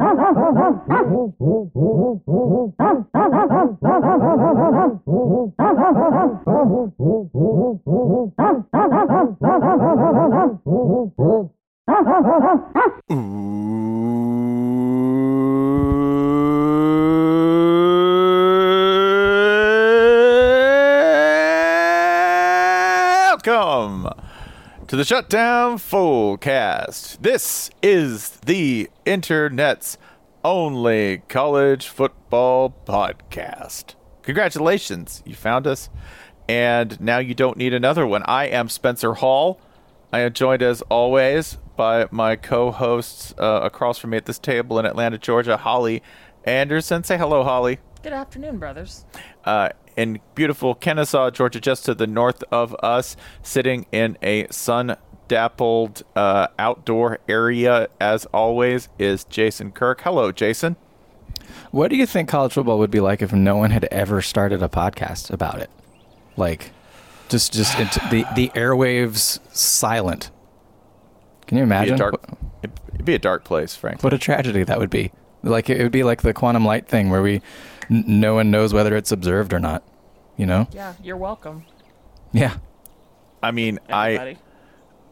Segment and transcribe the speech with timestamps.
[0.00, 0.78] Welcome
[24.88, 27.18] to the Shutdown Fullcast.
[27.20, 29.98] This is the internet's
[30.42, 33.96] only college football podcast.
[34.22, 35.90] Congratulations, you found us.
[36.48, 38.22] And now you don't need another one.
[38.24, 39.60] I am Spencer Hall.
[40.10, 44.38] I am joined as always by my co hosts uh, across from me at this
[44.38, 46.02] table in Atlanta, Georgia, Holly
[46.44, 47.04] Anderson.
[47.04, 47.78] Say hello, Holly.
[48.02, 49.04] Good afternoon, brothers.
[49.44, 54.96] Uh, in beautiful Kennesaw, Georgia, just to the north of us, sitting in a sun
[55.26, 60.02] dappled uh, outdoor area, as always, is Jason Kirk.
[60.02, 60.76] Hello, Jason.
[61.70, 64.62] What do you think college football would be like if no one had ever started
[64.62, 65.70] a podcast about it?
[66.36, 66.70] Like,
[67.28, 70.30] just just into the the airwaves silent.
[71.46, 71.94] Can you It'd be, imagine?
[71.94, 72.22] a dark,
[72.62, 74.06] it'd be a dark place, frankly.
[74.06, 75.10] what a tragedy that would be.
[75.42, 77.42] Like it would be like the quantum light thing where we
[77.90, 79.82] n- no one knows whether it's observed or not.
[80.36, 80.68] You know?
[80.72, 81.64] Yeah, you're welcome,
[82.32, 82.54] Yeah.
[83.42, 84.38] I mean, everybody.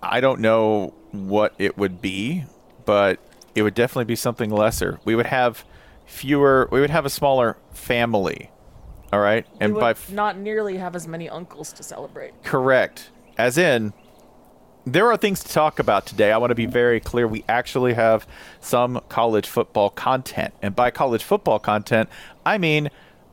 [0.03, 2.45] I I don't know what it would be,
[2.85, 3.19] but
[3.55, 5.01] it would definitely be something lesser.
[5.05, 5.65] We would have
[6.07, 6.69] fewer.
[6.71, 8.51] We would have a smaller family.
[9.13, 12.43] All right, we and would by f- not nearly have as many uncles to celebrate.
[12.45, 13.11] Correct.
[13.39, 13.93] As in,
[14.87, 16.31] there are things to talk about today.
[16.31, 17.27] I want to be very clear.
[17.27, 18.27] We actually have
[18.61, 20.55] some college football content.
[20.63, 22.09] And by college football content,
[22.47, 22.91] I mean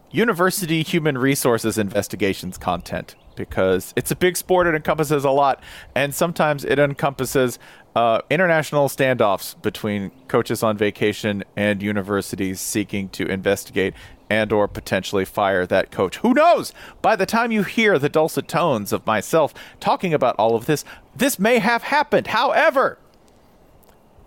[0.09, 4.65] university human resources investigations content because it's a big sport.
[4.65, 5.61] It encompasses a lot.
[5.93, 7.59] And sometimes it encompasses
[7.95, 13.93] uh, international standoffs between coaches on vacation and universities seeking to investigate
[14.33, 16.17] and or potentially fire that coach.
[16.17, 16.73] Who knows?
[17.03, 20.83] By the time you hear the dulcet tones of myself talking about all of this,
[21.15, 22.27] this may have happened.
[22.27, 22.97] However,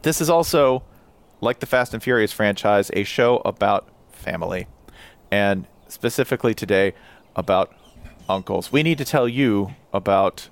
[0.03, 0.85] this is also
[1.41, 4.69] like the Fast and Furious franchise, a show about family
[5.33, 6.95] and specifically today
[7.35, 7.75] about
[8.29, 8.71] uncles.
[8.71, 10.49] We need to tell you about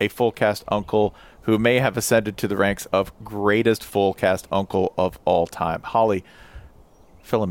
[0.00, 4.46] a full cast uncle who may have ascended to the ranks of greatest full cast
[4.52, 5.82] uncle of all time.
[5.82, 6.22] Holly,
[7.24, 7.42] fill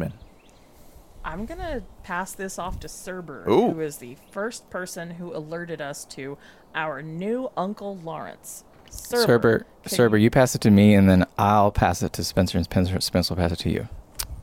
[1.25, 1.39] him in.
[1.39, 3.71] I'm gonna pass this off to Cerber, Ooh.
[3.71, 6.37] who is the first person who alerted us to
[6.73, 8.63] our new Uncle Lawrence.
[8.89, 12.57] Cerber, can Cerber, you pass it to me, and then I'll pass it to Spencer,
[12.57, 13.89] and Spencer, Spencer will pass it to you.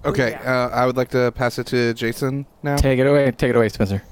[0.05, 0.65] Okay, yeah.
[0.65, 2.77] uh, I would like to pass it to Jason now.
[2.77, 3.31] Take it away.
[3.31, 4.03] Take it away, Spencer.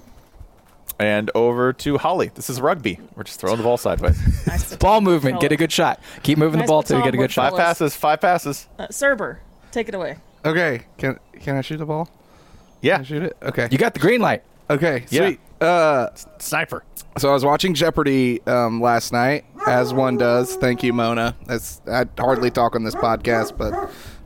[1.01, 2.31] and over to Holly.
[2.35, 3.01] This is rugby.
[3.17, 4.19] We're just throwing the ball sideways.
[4.47, 5.41] Nice Ball movement.
[5.41, 6.01] Get a good shot.
[6.23, 7.51] Keep moving Nice the ball till you get a good shot.
[7.51, 7.95] five passes.
[7.97, 8.69] Five passes.
[8.79, 9.39] Uh, Cerber,
[9.73, 10.17] take it away.
[10.45, 12.09] Okay, can can I shoot the ball?
[12.81, 12.99] Can Yeah.
[12.99, 13.37] I shoot it?
[13.43, 13.69] Okay.
[13.71, 14.43] You got the green light.
[14.69, 15.27] okay, Yeah.
[15.27, 15.41] sweet.
[15.61, 16.83] Uh, Sniper.
[17.19, 20.57] so I was watching Jeopardy um, last night, as one does.
[20.57, 21.37] Thank you, Mona.
[21.47, 23.75] That's I hardly talk on this podcast, but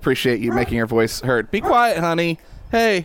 [0.01, 1.51] appreciate you making your voice heard.
[1.51, 2.39] Be quiet, honey.
[2.71, 3.05] Hey,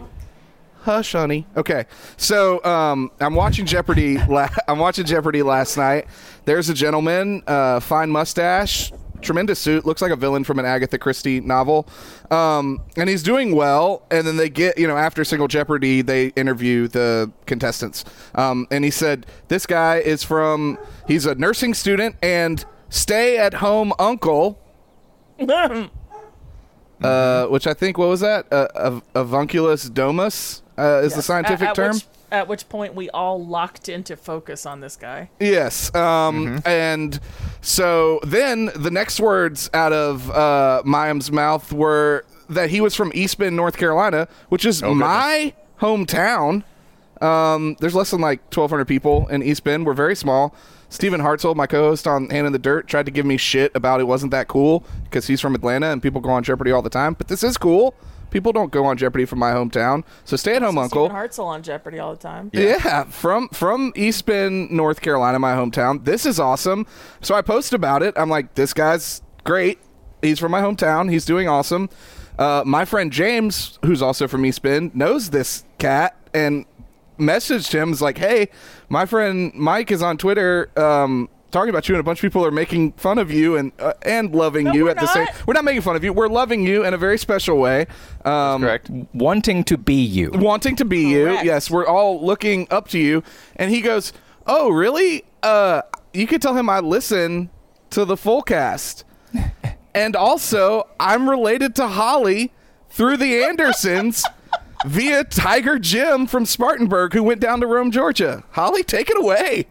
[0.84, 1.48] hush, honey.
[1.58, 1.86] Okay,
[2.18, 4.18] so um, I'm watching Jeopardy.
[4.28, 6.06] La- I'm watching Jeopardy last night.
[6.46, 10.98] There's a gentleman, uh, fine mustache, tremendous suit, looks like a villain from an Agatha
[10.98, 11.88] Christie novel,
[12.32, 14.04] um, and he's doing well.
[14.12, 18.06] And then they get, you know, after Single Jeopardy, they interview the contestants,
[18.36, 20.78] um, and he said this guy is from.
[21.08, 24.60] He's a nursing student and stay-at-home uncle.
[27.02, 28.52] Uh, which I think what was that?
[28.52, 31.94] Uh, avunculus domus uh, is the scientific at, at term.
[31.94, 35.30] Which, at which point we all locked into focus on this guy.
[35.40, 35.94] Yes.
[35.96, 37.20] Um, And
[37.62, 43.12] so then the next words out of uh, Mayim's mouth were that he was from
[43.14, 46.64] East Bend, North Carolina, which is my hometown.
[47.22, 49.86] Um, there's less than like 1,200 people in East Bend.
[49.86, 50.56] We're very small.
[50.92, 54.00] Stephen Hartzell, my co-host on Hand in the Dirt, tried to give me shit about
[54.00, 56.90] it wasn't that cool because he's from Atlanta and people go on Jeopardy all the
[56.90, 57.14] time.
[57.14, 57.94] But this is cool.
[58.32, 60.04] People don't go on Jeopardy from my hometown.
[60.24, 61.06] So stay at home, Uncle.
[61.08, 62.50] Stephen Hartzell on Jeopardy all the time.
[62.54, 63.04] Yeah.
[63.06, 66.06] from from East Bend, North Carolina, my hometown.
[66.06, 66.86] This is awesome.
[67.22, 68.14] So I post about it.
[68.18, 69.80] I'm like, this guy's great.
[70.22, 71.10] He's from my hometown.
[71.12, 71.90] He's doing awesome.
[72.38, 76.66] Uh, my friend James, who's also from East Bend, knows this cat and
[77.18, 77.92] messaged him.
[77.92, 78.50] Is like, hey,
[78.88, 80.70] my friend Mike is on Twitter.
[80.80, 83.72] Um, Talking about you and a bunch of people are making fun of you and
[83.80, 85.28] uh, and loving No, you we're at the same.
[85.48, 86.14] We're not making fun of you.
[86.14, 87.88] We're loving you in a very special way.
[88.24, 88.90] Um, Correct.
[89.14, 90.30] Wanting to be you.
[90.34, 91.32] wanting to be you.
[91.42, 93.24] Yes, we're all looking up to you.
[93.56, 94.14] And he goes,
[94.46, 95.24] "Oh, really?
[95.42, 95.82] Uh,
[96.14, 97.50] you could tell him I listen
[97.92, 99.04] to the full cast,
[99.96, 102.52] and also I'm related to Holly
[102.90, 104.24] through the Andersons."
[104.86, 108.46] Via Tiger Jim from Spartanburg, who went down to Rome, Georgia.
[108.52, 109.68] Holly, take it away.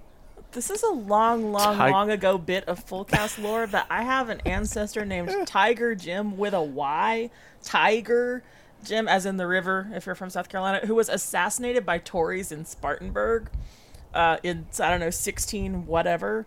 [0.53, 4.03] This is a long, long, Ti- long ago bit of full cast lore that I
[4.03, 7.31] have an ancestor named Tiger Jim with a Y.
[7.62, 8.43] Tiger
[8.85, 12.50] Jim, as in the river, if you're from South Carolina, who was assassinated by Tories
[12.50, 13.50] in Spartanburg
[14.15, 16.47] uh, in, I don't know, 16 whatever.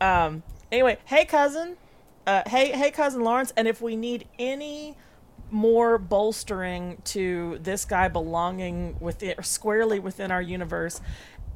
[0.00, 1.76] Um, anyway, hey, cousin.
[2.26, 3.52] Uh, hey, hey, cousin Lawrence.
[3.56, 4.96] And if we need any
[5.50, 11.00] more bolstering to this guy belonging within squarely within our universe,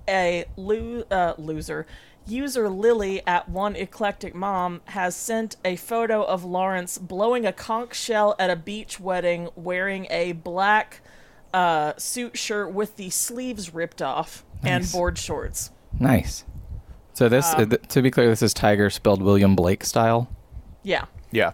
[0.09, 1.87] a lo- uh, loser
[2.29, 7.95] user Lily at one eclectic mom has sent a photo of Lawrence blowing a conch
[7.95, 11.01] shell at a beach wedding wearing a black
[11.55, 15.71] uh, suit shirt with the sleeves ripped off and board shorts.
[15.99, 16.45] Nice.
[17.15, 20.29] So this, uh, th- to be clear, this is Tiger spelled William Blake style.
[20.83, 21.07] Yeah.
[21.31, 21.53] Yeah.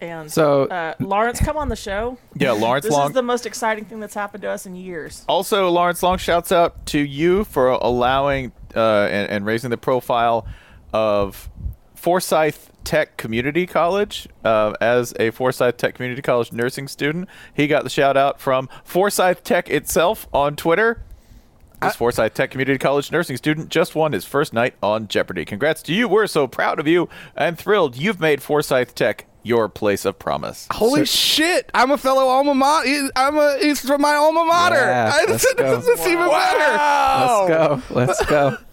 [0.00, 2.18] And So- uh, Lawrence, come on the show.
[2.36, 2.90] Yeah, Lawrence Long.
[2.90, 3.06] This Long.
[3.08, 5.24] is the most exciting thing that's happened to us in years.
[5.28, 10.46] Also, Lawrence Long shouts out to you for allowing uh, and, and raising the profile
[10.92, 11.48] of
[11.94, 14.28] Forsyth Tech Community College.
[14.44, 18.68] Uh, as a Forsyth Tech Community College nursing student, he got the shout out from
[18.84, 21.02] Forsyth Tech itself on Twitter.
[21.80, 25.44] This Forsyth Tech Community College nursing student just won his first night on Jeopardy.
[25.44, 26.08] Congrats to you.
[26.08, 30.66] We're so proud of you and thrilled you've made Forsyth Tech your place of promise.
[30.70, 31.70] Holy shit!
[31.74, 33.10] I'm a fellow alma mater.
[33.16, 33.58] I'm a.
[33.60, 34.76] He's from my alma mater.
[34.76, 35.78] Yeah, I, let's this, go.
[35.78, 36.72] is even better.
[37.18, 37.82] Let's go.
[37.94, 38.56] Let's go.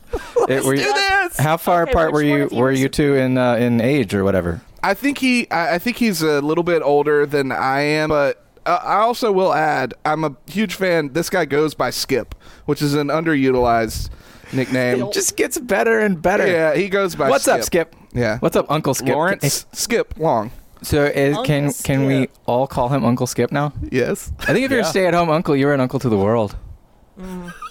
[0.48, 1.38] It- were you- do this.
[1.38, 2.48] How far Okay, apart were you?
[2.52, 4.62] Were you two in uh, in age or whatever?
[4.84, 5.50] I think he.
[5.52, 9.32] I, I think he's a little bit older than I am, but uh, I also
[9.32, 11.14] will add, I'm a huge fan.
[11.14, 12.34] This guy goes by Skip,
[12.66, 14.10] which is an underutilized
[14.54, 15.12] nickname.
[15.12, 16.48] Just gets better and better.
[16.48, 17.30] yeah, he goes by.
[17.30, 17.96] What's up, Skip?
[18.16, 18.38] Yeah.
[18.40, 19.14] What's up, Uncle Skip?
[19.14, 20.52] Lawrence Skip Long.
[20.82, 22.32] So is, can Uncle can we Skip.
[22.46, 23.74] all call him Uncle Skip now?
[23.92, 24.32] Yes.
[24.40, 24.90] I think if you're a Yeah.
[24.90, 26.56] stay-at-home uncle, you're an uncle to the world.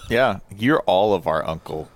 [0.09, 1.89] Yeah, you're all of our uncle.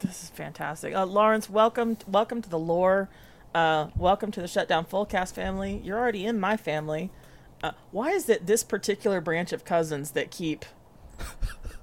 [0.00, 0.94] This is fantastic.
[0.94, 3.08] Uh, Lawrence, welcome, welcome to the lore.
[3.54, 5.80] Uh, welcome to the Shutdown Fullcast family.
[5.84, 7.10] You're already in my family.
[7.62, 10.64] Uh, why is it this particular branch of cousins that keep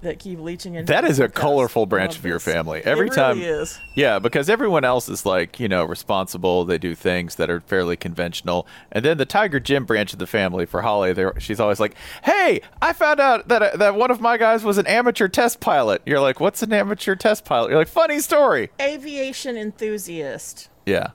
[0.02, 0.92] that keep leaching into?
[0.92, 2.82] That is a colorful branch of your family.
[2.84, 3.78] Every it time, really is.
[3.94, 6.64] yeah, because everyone else is like you know responsible.
[6.64, 10.26] They do things that are fairly conventional, and then the Tiger Jim branch of the
[10.26, 14.36] family for Holly, she's always like, "Hey, I found out that that one of my
[14.36, 17.88] guys was an amateur test pilot." You're like, "What's an amateur test pilot?" You're like,
[17.88, 20.68] "Funny story." Aviation enthusiast.
[20.84, 21.08] Yeah,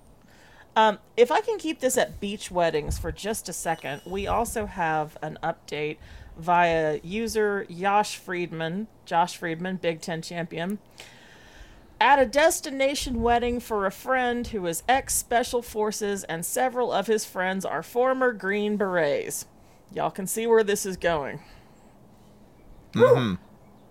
[0.75, 4.65] Um, if I can keep this at beach weddings for just a second, we also
[4.65, 5.97] have an update
[6.41, 10.79] via user Josh Friedman, Josh Friedman, Big Ten champion.
[11.99, 17.07] At a destination wedding for a friend who is ex Special Forces, and several of
[17.07, 19.45] his friends are former Green Berets.
[19.93, 21.41] Y'all can see where this is going.
[22.93, 23.35] Mm-hmm.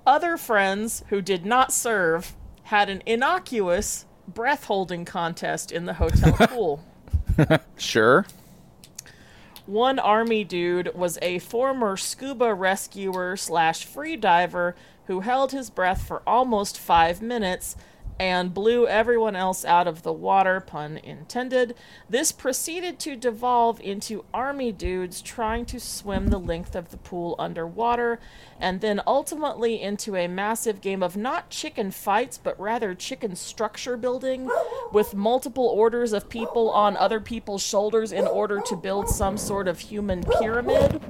[0.07, 6.33] Other friends who did not serve had an innocuous breath holding contest in the hotel
[6.49, 6.85] pool.
[7.77, 8.27] Sure.
[9.71, 14.75] One army dude was a former scuba rescuer slash free diver
[15.07, 17.77] who held his breath for almost five minutes
[18.21, 21.75] and blew everyone else out of the water, pun intended.
[22.07, 27.35] This proceeded to devolve into army dudes trying to swim the length of the pool
[27.39, 28.21] underwater,
[28.61, 33.97] and then ultimately into a massive game of not chicken fights, but rather chicken structure
[33.97, 34.51] building,
[34.93, 39.67] with multiple orders of people on other people's shoulders in order to build some sort
[39.67, 41.01] of human pyramid.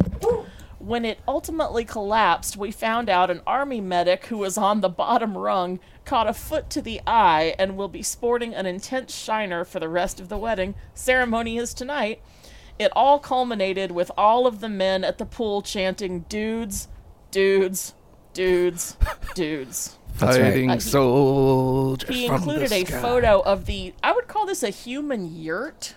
[0.78, 5.36] When it ultimately collapsed, we found out an army medic who was on the bottom
[5.36, 5.78] rung
[6.10, 9.88] caught a foot to the eye and will be sporting an intense shiner for the
[9.88, 10.74] rest of the wedding.
[10.92, 12.20] Ceremony is tonight.
[12.80, 16.88] It all culminated with all of the men at the pool chanting, Dudes,
[17.30, 17.94] dudes,
[18.34, 18.96] dudes,
[19.36, 19.98] dudes.
[20.18, 20.46] That's right.
[20.52, 23.00] Fighting Uh, he- soldiers He from included the a sky.
[23.00, 23.94] photo of the.
[24.02, 25.94] I would call this a human yurt.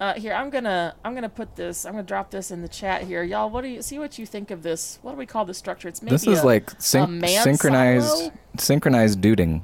[0.00, 1.84] Uh, here, I'm gonna I'm gonna put this.
[1.84, 3.50] I'm gonna drop this in the chat here, y'all.
[3.50, 3.98] What do you see?
[3.98, 5.00] What you think of this?
[5.02, 5.88] What do we call this structure?
[5.88, 8.32] It's maybe This is a- like a syn- man synchronized silo?
[8.58, 9.62] synchronized duding.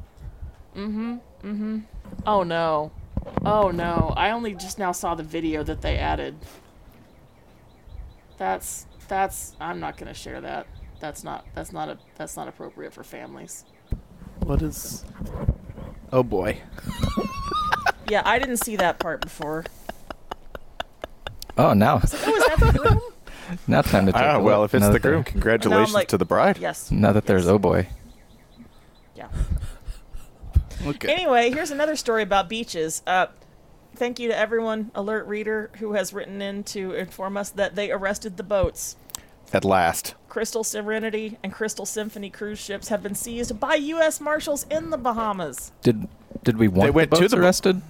[2.27, 2.91] Oh no,
[3.45, 4.13] oh no!
[4.17, 6.35] I only just now saw the video that they added.
[8.37, 9.55] That's that's.
[9.61, 10.67] I'm not gonna share that.
[10.99, 13.65] That's not that's not a that's not appropriate for families.
[14.41, 15.05] What is?
[16.13, 16.59] Oh boy.
[18.07, 19.65] Yeah, I didn't see that part before.
[21.57, 23.01] Oh, now Oh, is that the groom?
[23.69, 24.71] now time to take Ah, a well, look.
[24.71, 26.59] if it's Now the that groom, congratulations like- to the bride.
[26.59, 26.91] Yes.
[26.91, 27.89] Now that there's oh boy.
[29.15, 29.29] Yeah.
[30.87, 31.11] Okay.
[31.11, 33.03] Anyway, here's another story about beaches.
[33.07, 33.29] Uh,
[33.97, 37.91] thank you to everyone, alert reader, who has written in to inform us that they
[37.91, 38.97] arrested the boats.
[39.55, 40.15] At last.
[40.29, 44.21] Crystal Serenity and Crystal Symphony cruise ships have been seized by U.S.
[44.21, 45.73] Marshals in the Bahamas.
[45.81, 46.07] Did
[46.43, 47.83] did we want went the to boats the bo- arrested?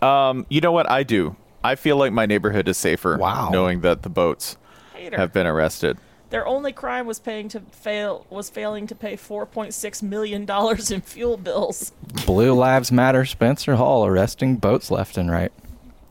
[0.00, 1.34] Um, you know what I do?
[1.64, 3.48] I feel like my neighborhood is safer Wow.
[3.50, 4.56] knowing that the boats
[4.94, 5.16] Hater.
[5.16, 5.98] have been arrested.
[6.30, 11.00] Their only crime was paying to fail was failing to pay 4.6 million dollars in
[11.00, 11.92] fuel bills.
[12.26, 13.24] Blue Lives Matter.
[13.24, 15.52] Spencer Hall arresting boats left and right.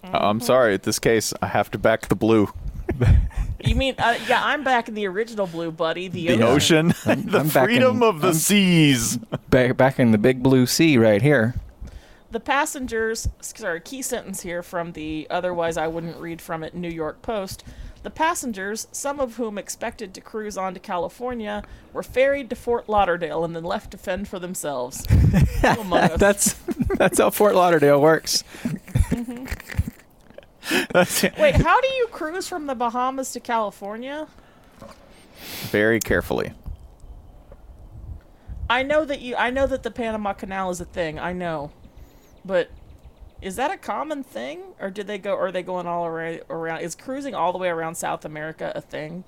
[0.03, 2.49] Uh, I'm sorry, in this case, I have to back the blue.
[3.65, 3.95] You mean?
[3.97, 6.09] Uh, yeah, I'm back in the original blue, buddy.
[6.09, 9.15] The, The ocean, the I'm back freedom in- of the I'm- seas.
[9.49, 11.55] Back back in the big blue sea right here.
[12.33, 16.89] The passengers, sorry, key sentence here from the otherwise I wouldn't read from it New
[16.89, 17.63] York Post.
[18.01, 21.61] The passengers, some of whom expected to cruise on to California,
[21.93, 25.05] were ferried to Fort Lauderdale and then left to fend for themselves.
[25.11, 26.19] Who among us?
[26.19, 26.53] That's
[26.97, 28.43] that's how Fort Lauderdale works.
[30.73, 34.27] Wait, how do you cruise from the Bahamas to California?
[35.69, 36.53] Very carefully.
[38.67, 41.19] I know that you I know that the Panama Canal is a thing.
[41.19, 41.69] I know.
[42.45, 42.69] But
[43.41, 46.41] is that a common thing or did they go or are they going all around,
[46.49, 49.23] around is cruising all the way around South America a thing?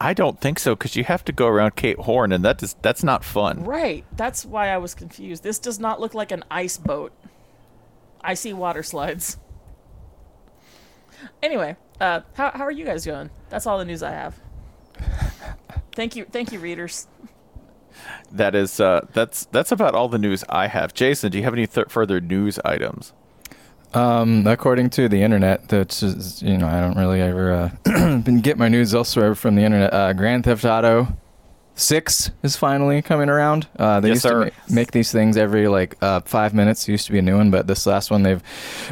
[0.00, 2.74] I don't think so because you have to go around Cape Horn, and that is
[2.80, 3.64] that's not fun.
[3.64, 4.04] Right.
[4.16, 5.42] That's why I was confused.
[5.42, 7.12] This does not look like an ice boat.
[8.22, 9.36] I see water slides.
[11.42, 13.28] Anyway, uh, how, how are you guys going?
[13.50, 14.40] That's all the news I have.
[15.92, 17.08] Thank you, thank you, readers.
[18.32, 20.94] That is uh, that's that's about all the news I have.
[20.94, 23.12] Jason, do you have any th- further news items?
[23.92, 26.02] Um, according to the internet, that's
[26.42, 29.92] you know I don't really ever uh, get my news elsewhere from the internet.
[29.92, 31.08] Uh, Grand Theft Auto
[31.80, 33.66] Six is finally coming around.
[33.78, 34.44] Uh, they Yes, used sir.
[34.44, 36.86] to ma- make these things every like uh, five minutes.
[36.86, 38.42] Used to be a new one, but this last one they've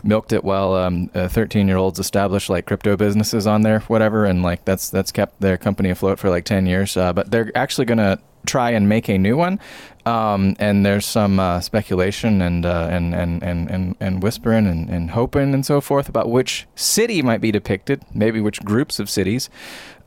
[0.02, 4.42] milked it while um, thirteen year olds established like crypto businesses on there, whatever, and
[4.42, 6.96] like that's that's kept their company afloat for like ten years.
[6.96, 9.60] Uh, but they're actually gonna try and make a new one.
[10.06, 14.88] Um, and there's some uh, speculation and, uh, and, and, and, and, and whispering and,
[14.88, 19.10] and hoping and so forth about which city might be depicted, maybe which groups of
[19.10, 19.50] cities.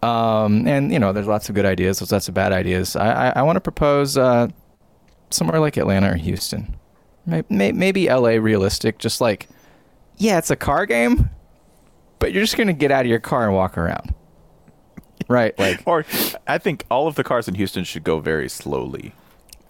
[0.04, 2.96] Um, and, you know, there's lots of good ideas, there's lots of bad ideas.
[2.96, 4.48] I, I, I want to propose uh,
[5.30, 6.76] somewhere like Atlanta or Houston.
[7.26, 9.48] Maybe, maybe LA realistic, just like,
[10.18, 11.30] yeah, it's a car game,
[12.18, 14.14] but you're just going to get out of your car and walk around.
[15.28, 16.04] Right, like Or
[16.48, 19.14] I think all of the cars in Houston should go very slowly.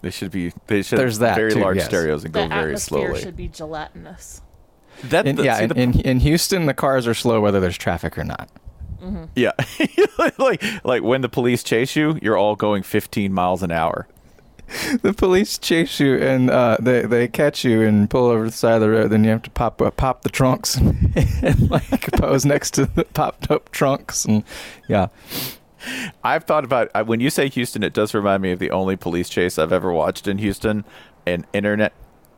[0.00, 1.86] They should be they should There's have that, very too, large yes.
[1.86, 3.20] stereos and The go very atmosphere slowly.
[3.22, 4.40] should be gelatinous.
[5.04, 8.16] That, in, yeah, in, the- in, in Houston, the cars are slow whether there's traffic
[8.18, 8.48] or not.
[9.34, 9.52] Yeah,
[10.38, 14.06] like like when the police chase you, you're all going 15 miles an hour.
[15.02, 18.74] the police chase you and uh, they they catch you and pull over the side
[18.76, 19.10] of the road.
[19.10, 20.76] Then you have to pop uh, pop the trunks
[21.42, 24.44] and like pose next to the popped up trunks and
[24.88, 25.08] yeah.
[26.22, 28.96] I've thought about I- when you say Houston, it does remind me of the only
[28.96, 30.84] police chase I've ever watched in Houston,
[31.26, 31.92] an internet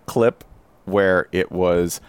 [0.06, 0.44] clip
[0.86, 2.00] where it was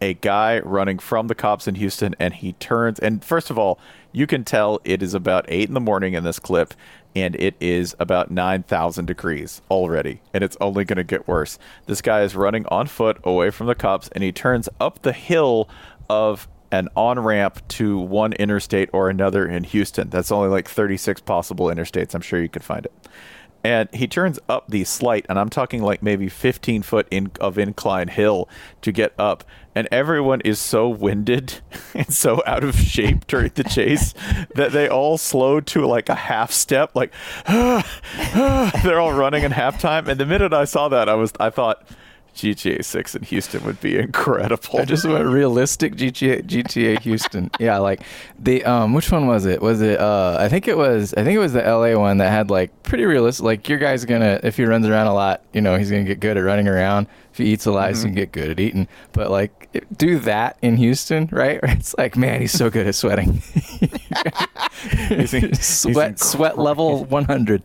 [0.00, 3.78] a guy running from the cops in Houston and he turns and first of all,
[4.12, 6.74] you can tell it is about eight in the morning in this clip
[7.14, 11.58] and it is about 9,000 degrees already and it's only going to get worse.
[11.86, 15.12] This guy is running on foot away from the cops and he turns up the
[15.12, 15.68] hill
[16.08, 20.10] of an on ramp to one interstate or another in Houston.
[20.10, 22.14] That's only like 36 possible interstates.
[22.14, 22.92] I'm sure you could find it.
[23.64, 27.58] And he turns up the slight, and I'm talking like maybe 15 foot in, of
[27.58, 28.48] incline hill
[28.82, 29.44] to get up.
[29.74, 31.60] And everyone is so winded
[31.94, 34.14] and so out of shape during the chase
[34.54, 37.12] that they all slow to like a half step, like
[37.46, 40.08] they're all running in halftime.
[40.08, 41.86] And the minute I saw that, I was I thought
[42.38, 44.78] GTA 6 in Houston would be incredible.
[44.80, 47.50] I just went realistic GTA GTA Houston.
[47.58, 48.02] yeah, like
[48.38, 49.60] the um which one was it?
[49.60, 52.30] Was it uh I think it was I think it was the LA one that
[52.30, 55.60] had like pretty realistic like your guy's gonna if he runs around a lot, you
[55.60, 57.06] know, he's gonna get good at running around.
[57.32, 58.88] If he eats a lot, he's gonna get good at eating.
[59.12, 61.60] But like it- do that in Houston, right?
[61.78, 63.40] It's like, man, he's so good at sweating.
[65.54, 67.62] sweat sweat level one hundred.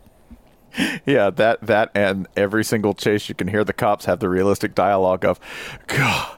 [1.06, 4.76] Yeah, that that and every single chase you can hear the cops have the realistic
[4.76, 5.40] dialogue of
[5.88, 6.38] God,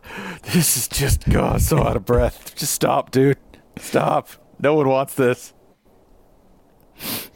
[0.53, 2.55] this is just God so out of breath.
[2.55, 3.37] Just stop, dude.
[3.77, 4.29] Stop.
[4.59, 5.53] No one wants this.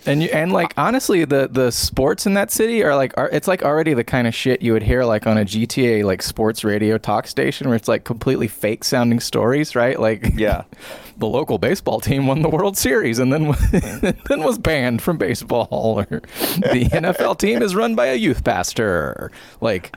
[0.05, 3.47] And you and like honestly, the the sports in that city are like are, it's
[3.47, 6.63] like already the kind of shit you would hear like on a GTA like sports
[6.63, 9.99] radio talk station where it's like completely fake sounding stories, right?
[9.99, 10.63] Like Yeah.
[11.17, 13.53] the local baseball team won the World Series and then
[14.29, 19.31] then was banned from baseball, or the NFL team is run by a youth pastor,
[19.59, 19.95] like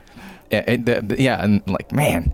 [0.51, 2.31] yeah, it- yeah, and like man.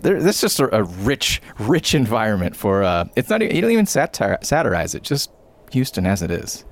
[0.00, 2.82] There, this is just a, a rich, rich environment for.
[2.82, 3.40] Uh, it's not.
[3.42, 5.02] even- You don't even satire, satirize it.
[5.02, 5.30] Just
[5.74, 6.64] Houston as it is.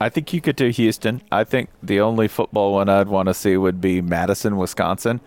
[0.00, 1.22] I think you could do Houston.
[1.32, 5.20] I think the only football one I'd want to see would be Madison, Wisconsin,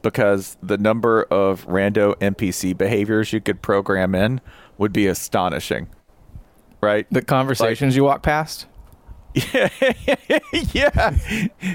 [0.00, 4.40] because the number of rando NPC behaviors you could program in
[4.78, 5.88] would be astonishing.
[6.80, 7.06] Right?
[7.10, 8.66] The conversations you walk past.
[9.34, 11.16] yeah.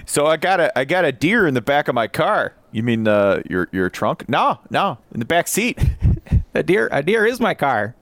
[0.05, 2.53] So I got a I got a deer in the back of my car.
[2.71, 4.29] You mean uh, your your trunk?
[4.29, 5.79] No, no, in the back seat.
[6.53, 7.93] A deer, a deer is my car.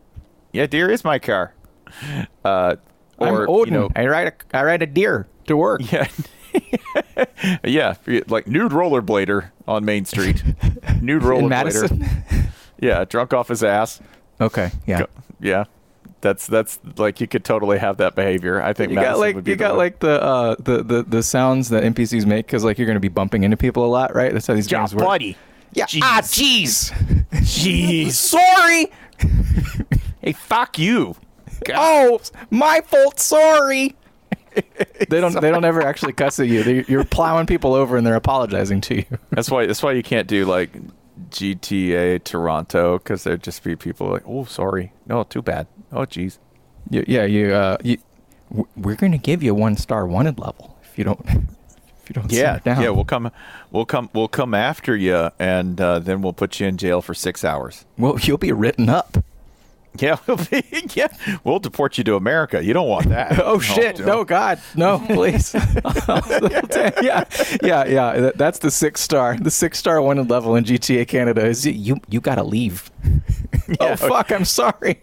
[0.53, 1.54] Yeah, deer is my car.
[2.43, 2.75] Uh,
[3.19, 3.73] I'm Odin.
[3.73, 5.81] you know, I ride a I ride a deer to work.
[5.91, 6.07] yeah,
[7.63, 7.95] yeah,
[8.27, 10.43] like nude rollerblader on Main Street.
[11.01, 12.21] Nude rollerblader.
[12.77, 14.01] Yeah, drunk off his ass.
[14.41, 14.99] Okay, yeah.
[14.99, 15.07] Go-
[15.39, 15.63] yeah.
[16.19, 18.61] That's that's like you could totally have that behavior.
[18.61, 19.77] I think You got like would be you the got one.
[19.77, 23.07] like the uh the, the the sounds that NPCs make because like you're gonna be
[23.07, 24.33] bumping into people a lot, right?
[24.33, 25.05] That's how these yeah, games work.
[25.05, 25.37] buddy.
[25.71, 25.85] Yeah.
[25.85, 25.99] Jeez.
[26.03, 26.91] Ah, jeez.
[27.31, 28.11] Jeez.
[28.11, 28.87] Sorry.
[30.21, 31.15] Hey, fuck you.
[31.73, 33.19] Oh, my fault.
[33.19, 33.95] Sorry.
[35.09, 35.33] they don't.
[35.33, 36.63] They don't ever actually cuss at you.
[36.63, 39.05] They, you're plowing people over and they're apologizing to you.
[39.31, 39.65] That's why.
[39.65, 40.71] That's why you can't do like
[41.29, 45.67] GTA Toronto because there'd just be people like, "Oh, sorry, no, too bad.
[45.91, 46.37] Oh, jeez."
[46.89, 47.53] You, yeah, you.
[47.53, 47.97] Uh, you.
[48.77, 51.25] We're gonna give you one star wanted level if you don't.
[52.07, 52.31] If you don't.
[52.31, 52.83] Yeah, simmer down.
[52.83, 52.89] yeah.
[52.91, 53.31] We'll come.
[53.71, 54.11] We'll come.
[54.13, 57.83] We'll come after you, and uh, then we'll put you in jail for six hours.
[57.97, 59.17] Well, you'll be written up.
[59.99, 61.07] Yeah, we'll be, yeah.
[61.43, 62.63] We'll deport you to America.
[62.63, 63.39] You don't want that.
[63.45, 63.99] Oh shit!
[63.99, 65.53] No, God, no, please.
[67.01, 67.23] yeah,
[67.63, 68.31] yeah, yeah.
[68.35, 69.37] That's the six star.
[69.37, 71.97] The six star wanted level in GTA Canada is you.
[72.09, 72.91] You gotta leave.
[73.79, 74.31] oh fuck!
[74.31, 75.01] I'm sorry.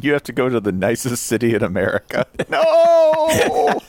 [0.00, 2.26] You have to go to the nicest city in America.
[2.48, 3.80] No.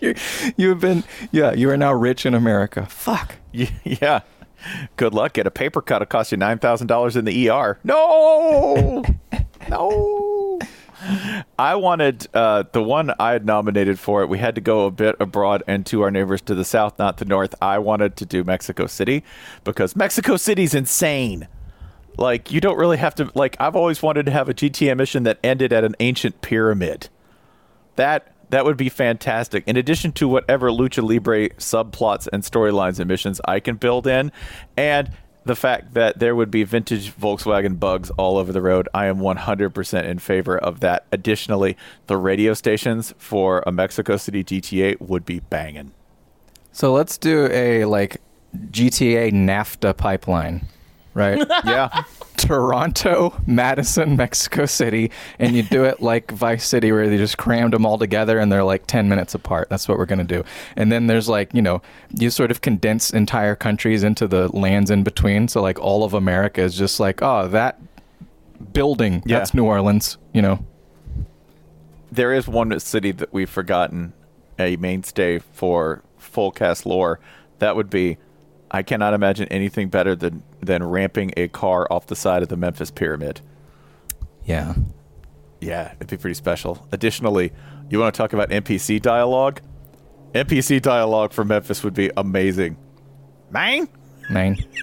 [0.00, 0.14] you,
[0.56, 1.04] you've been.
[1.30, 2.86] Yeah, you are now rich in America.
[2.86, 3.36] Fuck.
[3.52, 4.20] Yeah.
[4.96, 5.34] Good luck.
[5.34, 5.96] Get a paper cut.
[5.96, 7.78] It'll cost you nine thousand dollars in the ER.
[7.84, 9.04] No.
[9.68, 10.58] no.
[11.58, 14.28] I wanted uh, the one I had nominated for it.
[14.28, 17.18] We had to go a bit abroad and to our neighbors to the south, not
[17.18, 17.54] the north.
[17.60, 19.22] I wanted to do Mexico City
[19.62, 21.48] because Mexico City's insane.
[22.18, 23.30] Like you don't really have to.
[23.34, 27.08] Like I've always wanted to have a GTA mission that ended at an ancient pyramid.
[27.96, 29.64] That that would be fantastic.
[29.66, 34.32] In addition to whatever lucha libre subplots and storylines and missions I can build in,
[34.76, 35.10] and
[35.44, 39.18] the fact that there would be vintage Volkswagen bugs all over the road, I am
[39.18, 41.06] 100% in favor of that.
[41.12, 41.76] Additionally,
[42.08, 45.92] the radio stations for a Mexico City GTA would be banging.
[46.72, 48.20] So let's do a like
[48.56, 50.66] GTA NAFTA pipeline,
[51.16, 51.38] right?
[51.64, 52.04] Yeah.
[52.36, 57.72] Toronto, Madison, Mexico City, and you do it like Vice City, where they just crammed
[57.72, 59.68] them all together and they're like 10 minutes apart.
[59.70, 60.44] That's what we're going to do.
[60.76, 61.80] And then there's like, you know,
[62.14, 65.48] you sort of condense entire countries into the lands in between.
[65.48, 67.80] So, like, all of America is just like, oh, that
[68.74, 69.38] building, Yeah.
[69.38, 70.64] that's New Orleans, you know?
[72.12, 74.12] there is one city that we've forgotten
[74.58, 77.18] a mainstay for full cast lore.
[77.58, 78.16] That would be
[78.70, 82.56] I cannot imagine anything better than than ramping a car off the side of the
[82.56, 83.40] Memphis pyramid.
[84.44, 84.74] Yeah.
[85.60, 86.86] Yeah, it'd be pretty special.
[86.92, 87.52] Additionally,
[87.88, 89.60] you want to talk about NPC dialogue?
[90.34, 92.76] NPC dialogue for Memphis would be amazing.
[93.50, 93.88] Man?
[94.30, 94.58] Nine.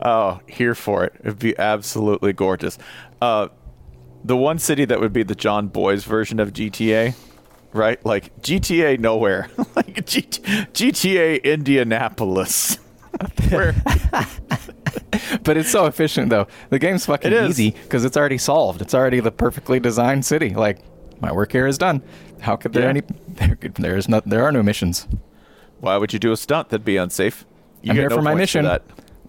[0.00, 1.14] Oh, here for it.
[1.20, 2.78] It'd be absolutely gorgeous.
[3.20, 3.48] Uh,
[4.24, 7.14] the one city that would be the John Boy's version of GTA,
[7.74, 8.04] right?
[8.06, 12.76] Like GTA nowhere, like G- GTA Indianapolis.
[13.50, 13.74] Where
[15.44, 16.46] But it's so efficient, though.
[16.70, 18.80] The game's fucking easy because it's already solved.
[18.82, 20.50] It's already the perfectly designed city.
[20.50, 20.78] Like,
[21.20, 22.02] my work here is done.
[22.40, 22.88] How could there Yeah.
[22.88, 23.02] any?
[23.28, 24.28] There, there is not.
[24.28, 25.06] There are no missions.
[25.80, 27.44] why would you do a stunt that'd be unsafe?
[27.82, 28.64] You I'm here no for my mission.
[28.64, 28.82] that.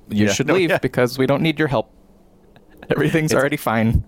[0.10, 0.32] You Yeah.
[0.32, 0.78] should No, leave yeah.
[0.78, 1.92] because we don't need your help.
[2.90, 4.04] Everything's It's- already fine.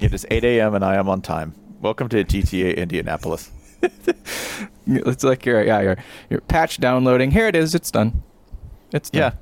[0.00, 0.74] It is 8 a.m.
[0.74, 1.54] and I am on time.
[1.80, 3.50] Welcome to GTA Indianapolis.
[4.86, 5.96] It's like your yeah your
[6.30, 7.30] your patch downloading.
[7.30, 7.74] Here it is.
[7.76, 8.22] It's done.
[8.92, 9.20] It's done.
[9.20, 9.32] Yeah.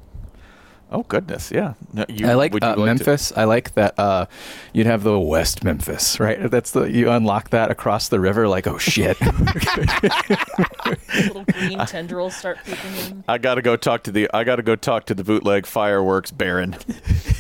[0.90, 1.74] Oh goodness, yeah.
[1.92, 3.32] No, you- I like would you uh, to- Memphis.
[3.36, 4.26] I like that uh,
[4.72, 6.50] you'd have the West Memphis, right?
[6.50, 8.46] That's the you unlock that across the river.
[8.48, 9.18] Like, oh shit,
[11.14, 13.24] Little green tendrils start peeking in.
[13.28, 16.76] I gotta go talk to the I gotta go talk to the bootleg fireworks baron.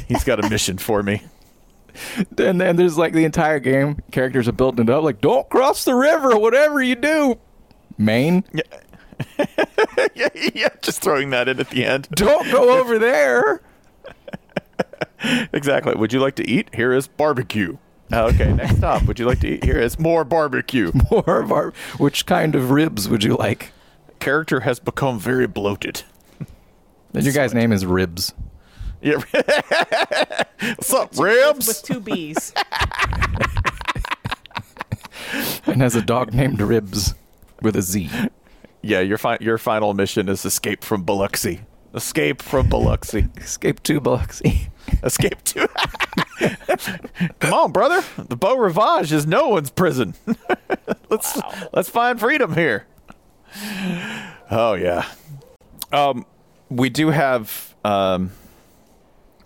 [0.06, 1.22] He's got a mission for me.
[2.38, 3.98] and then there's like the entire game.
[4.10, 5.02] Characters are building it up.
[5.02, 6.38] Like, don't cross the river.
[6.38, 7.38] Whatever you do,
[7.96, 8.44] Maine.
[9.38, 9.48] yeah,
[10.14, 12.08] yeah, yeah, just throwing that in at the end.
[12.10, 13.62] Don't go over there.
[15.52, 15.94] Exactly.
[15.94, 16.68] Would you like to eat?
[16.74, 17.76] Here is barbecue.
[18.12, 19.02] Uh, Okay, next stop.
[19.04, 19.64] Would you like to eat?
[19.64, 20.92] Here is more barbecue.
[21.10, 21.72] More our.
[21.98, 23.72] Which kind of ribs would you like?
[24.20, 26.02] Character has become very bloated.
[27.14, 28.32] And your guy's name is Ribs.
[29.00, 29.22] Yeah.
[30.60, 31.68] What's up, ribs?
[31.68, 32.52] With two B's.
[35.66, 37.14] and has a dog named Ribs
[37.62, 38.10] with a Z.
[38.82, 41.60] Yeah, your fi- your final mission is escape from Biloxi.
[41.94, 43.28] Escape from Biloxi.
[43.36, 44.68] Escape to Biloxi.
[45.02, 45.68] Escape to.
[47.40, 48.04] Come on, brother.
[48.16, 50.14] The Beau Rivage is no one's prison.
[51.08, 51.40] let's
[51.72, 52.86] let's find freedom here.
[54.50, 55.06] Oh yeah.
[55.92, 56.26] Um,
[56.68, 58.30] we do have um,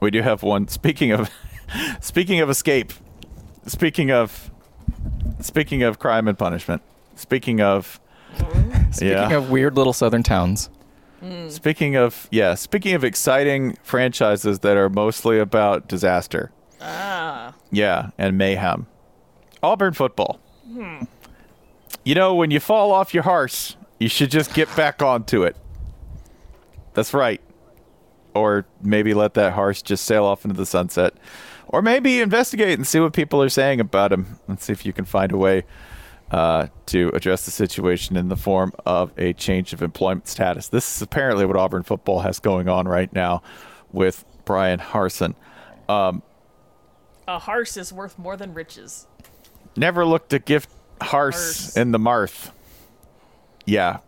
[0.02, 0.68] we do have one.
[0.68, 1.30] Speaking of
[2.00, 2.92] speaking of escape.
[3.66, 4.50] Speaking of
[5.40, 6.82] speaking of crime and punishment.
[7.14, 8.00] Speaking of
[8.90, 9.32] Speaking yeah.
[9.32, 10.68] of weird little southern towns.
[11.48, 16.50] Speaking of yeah, speaking of exciting franchises that are mostly about disaster.
[16.80, 17.54] Ah.
[17.70, 18.88] Yeah, and mayhem.
[19.62, 20.40] Auburn football.
[22.04, 25.56] You know, when you fall off your horse, you should just get back onto it.
[26.94, 27.40] That's right.
[28.34, 31.14] Or maybe let that horse just sail off into the sunset.
[31.68, 34.92] Or maybe investigate and see what people are saying about him and see if you
[34.92, 35.64] can find a way
[36.30, 40.68] uh, to address the situation in the form of a change of employment status.
[40.68, 43.42] This is apparently what Auburn football has going on right now
[43.92, 45.34] with Bryan Harsin.
[45.88, 46.22] Um,
[47.28, 49.06] A horse is worth more than riches.
[49.76, 50.70] Never looked to gift
[51.02, 51.34] horse
[51.66, 51.76] Horse.
[51.76, 52.50] in the marth.
[53.66, 53.98] Yeah.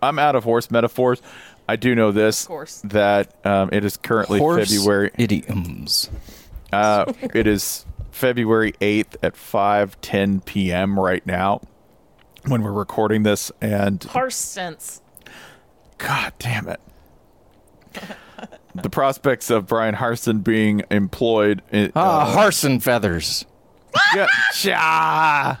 [0.00, 1.20] I'm out of horse metaphors.
[1.68, 2.80] I do know this Of course.
[2.84, 5.10] that um, it is currently Horse February.
[5.18, 6.08] idioms.
[6.72, 10.98] Uh, it is February 8th at 5:10 p.m.
[10.98, 11.60] right now
[12.46, 15.02] when we're recording this and Horse sense.
[15.98, 16.80] god damn it.
[18.74, 23.44] the prospects of Bryan Harsin being employed in, Ah, uh, Harson feathers.
[24.14, 25.60] yeah, Cha.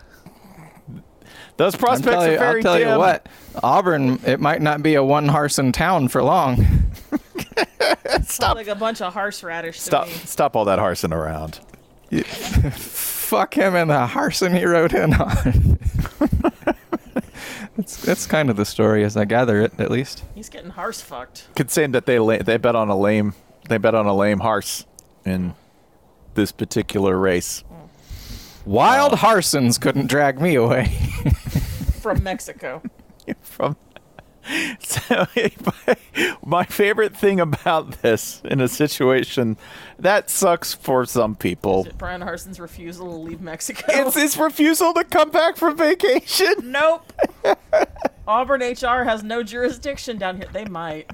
[1.58, 2.88] Those I'm prospects tell you, are very I'll tell dim.
[2.88, 3.28] you what,
[3.62, 6.64] Auburn, it might not be a one Harson town for long.
[8.22, 8.56] Stop.
[8.56, 10.12] Like a bunch of horseradish to Stop me.
[10.14, 11.58] stop all that Harson around.
[12.72, 15.78] Fuck him and the Harson he rode in on.
[17.76, 20.24] that's, that's kind of the story as I gather it, at least.
[20.34, 21.48] He's getting horse fucked.
[21.56, 23.34] Could say that they la- they bet on a lame
[23.68, 24.86] they bet on a lame horse
[25.24, 25.54] in
[26.34, 27.60] this particular race.
[27.68, 27.74] Hmm.
[28.70, 31.07] Wild Harsons couldn't drag me away.
[31.98, 32.82] From Mexico.
[33.40, 33.76] From
[34.78, 35.26] so
[36.44, 39.56] my favorite thing about this in a situation
[39.98, 41.86] that sucks for some people.
[41.98, 43.84] Bryan Harsin's refusal to leave Mexico.
[43.88, 46.54] It's his refusal to come back from vacation.
[46.62, 47.12] nope.
[48.26, 50.48] Auburn HR has no jurisdiction down here.
[50.52, 51.10] They might.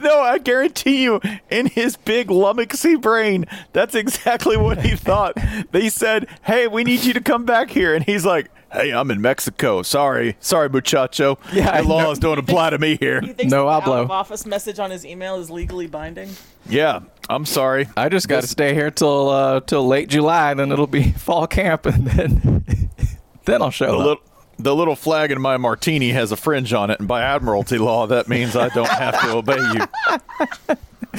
[0.00, 1.20] No, I guarantee you,
[1.50, 5.36] in his big lummoxy brain, that's exactly what he thought.
[5.72, 9.10] They said, "Hey, we need you to come back here," and he's like, "Hey, I'm
[9.10, 9.82] in Mexico.
[9.82, 11.38] Sorry, sorry, muchacho.
[11.52, 13.96] Yeah, the laws don't apply to me here." He thinks No the hablo.
[13.96, 16.30] out of office message on his email is legally binding.
[16.68, 17.00] Yeah,
[17.30, 17.88] I'm sorry.
[17.96, 21.46] I just got to stay here till uh, till late July, then it'll be fall
[21.46, 22.64] camp, and then
[23.44, 23.98] then I'll show The up.
[23.98, 24.22] little,
[24.58, 28.06] the little flag in my martini has a fringe on it, and by admiralty law,
[28.08, 30.76] that means I don't have to obey you.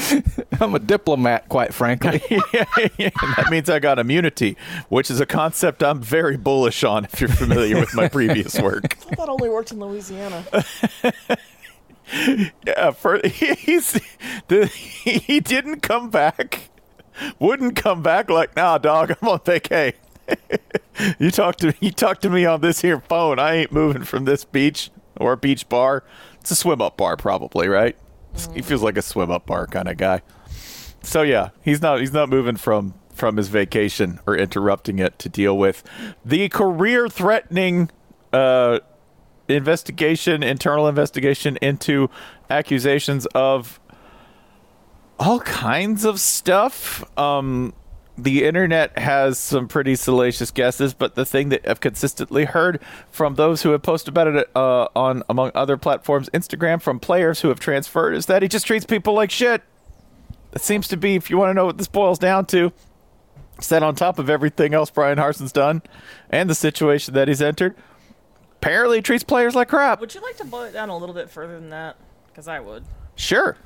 [0.60, 2.22] I'm a diplomat, quite frankly.
[2.30, 2.40] yeah,
[2.98, 4.58] yeah, that means I got immunity,
[4.90, 7.06] which is a concept I'm very bullish on.
[7.06, 8.86] If you're familiar with my previous work.
[8.86, 10.44] I thought that only worked in Louisiana.
[12.66, 14.00] Yeah, for he's
[14.48, 16.70] the, he didn't come back.
[17.38, 19.94] Wouldn't come back like, nah, dog, I'm on vacay.
[21.20, 23.38] you talk to you talk to me on this here phone.
[23.40, 26.04] I ain't moving from this beach or beach bar.
[26.40, 27.96] It's a swim up bar, probably, right?
[28.54, 30.22] He feels like a swim up bar kind of guy.
[31.02, 35.30] So yeah, he's not he's not moving from from his vacation or interrupting it to
[35.30, 35.84] deal with
[36.24, 37.90] the career threatening
[38.32, 38.80] uh
[39.50, 42.10] investigation, internal investigation into
[42.50, 43.80] accusations of
[45.20, 47.04] all kinds of stuff.
[47.18, 47.74] Um,
[48.24, 52.80] the internet has some pretty salacious guesses, but the thing that I've consistently heard
[53.10, 57.42] from those who have posted about it uh, on, among other platforms, Instagram, from players
[57.42, 59.62] who have transferred, is that he just treats people like shit.
[60.52, 62.72] That seems to be, if you want to know what this boils down to,
[63.62, 65.82] set on top of everything else Bryan Harsin's done
[66.30, 67.76] and the situation that he's entered.
[68.56, 70.00] Apparently, he treats players like crap.
[70.02, 71.98] Would you like to boil it down a little bit further than that?
[72.28, 72.84] Because I would.
[73.16, 73.58] Sure.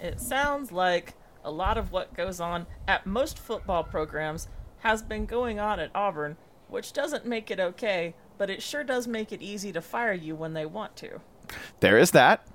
[0.00, 4.48] It sounds like a lot of what goes on at most football programs
[4.80, 6.36] has been going on at Auburn,
[6.68, 10.34] which doesn't make it okay, but it sure does make it easy to fire you
[10.34, 11.20] when they want to.
[11.80, 12.46] There is that.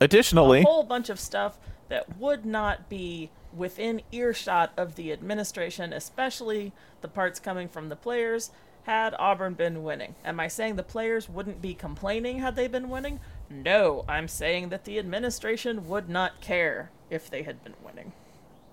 [0.00, 5.92] Additionally, A whole bunch of stuff that would not be within earshot of the administration,
[5.92, 8.50] especially the parts coming from the players,
[8.84, 10.14] had Auburn been winning.
[10.24, 13.20] Am I saying the players wouldn't be complaining had they been winning?
[13.48, 18.12] No, I'm saying that the administration would not care if they had been winning.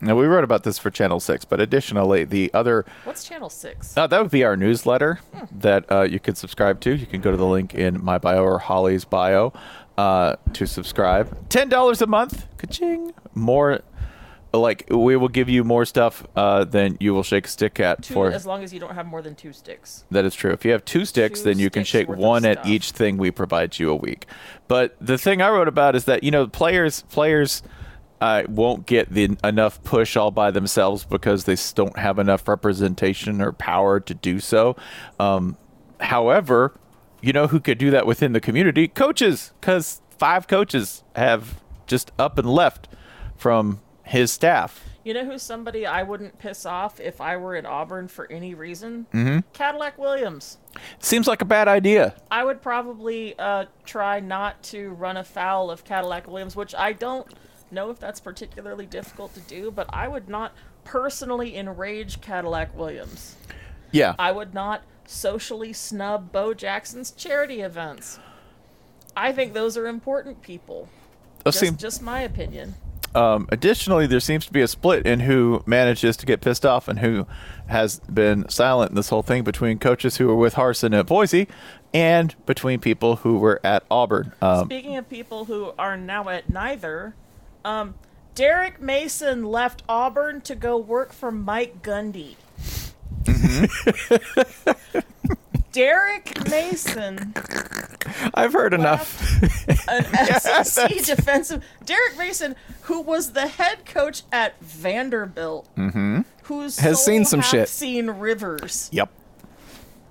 [0.01, 3.97] Now we wrote about this for Channel 6, but additionally, the other What's Channel 6?
[3.97, 5.19] Uh, that would be our newsletter
[5.51, 6.95] that uh, you can subscribe to.
[6.95, 9.53] You can go to the link in my bio or Holly's bio
[9.97, 11.49] uh, to subscribe.
[11.49, 13.13] Ten dollars a month, ka-ching.
[13.35, 13.81] More,
[14.53, 18.03] like we will give you more stuff uh, than you will shake a stick at.
[18.03, 20.05] Two, for as long as you don't have more than two sticks.
[20.11, 20.51] that is true.
[20.51, 23.29] If you have two sticks, Two then you can shake one at each thing we
[23.31, 24.25] provide you a week.
[24.69, 27.61] But the thing I wrote about is that you know players players
[28.21, 33.41] uh, won't get the enough push all by themselves because they don't have enough representation
[33.41, 34.75] or power to do so.
[35.19, 35.57] Um,
[36.01, 36.73] however,
[37.21, 38.87] you know who could do that within the community?
[38.87, 42.87] Coaches, because five coaches have just up and left
[43.37, 44.83] from his staff.
[45.03, 48.53] You know who's somebody I wouldn't piss off if I were at Auburn for any
[48.53, 49.07] reason?
[49.13, 49.43] Mhm.
[49.53, 50.57] Cadillac Williams.
[50.99, 52.15] Seems like a bad idea.
[52.29, 57.27] I would probably uh, try not to run afoul of Cadillac Williams, which I don't
[57.71, 60.53] know if that's particularly difficult to do, but I would not
[60.83, 63.35] personally enrage Cadillac Williams.
[63.91, 64.15] Yeah.
[64.19, 68.19] I would not socially snub Bo Jackson's charity events.
[69.15, 70.87] I think those are important people.
[71.43, 72.75] Those Just, seem- just my opinion.
[73.15, 76.87] Um, additionally, there seems to be a split in who manages to get pissed off
[76.87, 77.25] and who
[77.65, 81.47] has been silent in this whole thing between coaches who were with Harsin at Boise
[81.91, 84.33] and between people who were at Auburn.
[84.43, 87.15] Um, Speaking of people who are now at neither,
[87.65, 87.95] um,
[88.35, 92.35] Derek Mason left Auburn to go work for Mike Gundy.
[95.71, 97.33] Derek Mason,
[98.33, 99.41] I've heard enough.
[99.87, 100.03] an
[100.39, 101.63] SEC defensive.
[101.85, 106.21] Derek Mason, who was the head coach at Vanderbilt, mm-hmm.
[106.43, 107.69] who's Has seen some shit.
[107.69, 108.89] Seen Rivers.
[108.91, 109.11] Yep.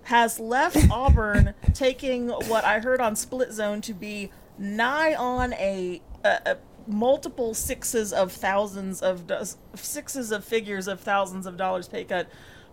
[0.04, 6.00] has left Auburn taking what I heard on Split Zone to be nigh on a,
[6.24, 6.56] a, a
[6.88, 12.28] multiple sixes of thousands of do- sixes of figures of thousands of dollars pay cut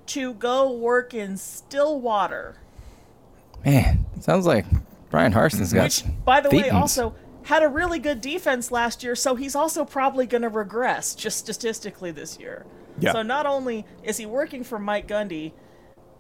[0.08, 2.58] to go work in Stillwater.
[3.66, 4.66] Man, sounds like
[5.10, 5.84] Bryan Harsin's got.
[5.84, 9.86] Which, by the way, also had a really good defense last year, so he's also
[9.86, 12.66] probably going to regress just statistically this year.
[13.00, 13.12] Yeah.
[13.12, 15.52] So not only is he working for Mike Gundy,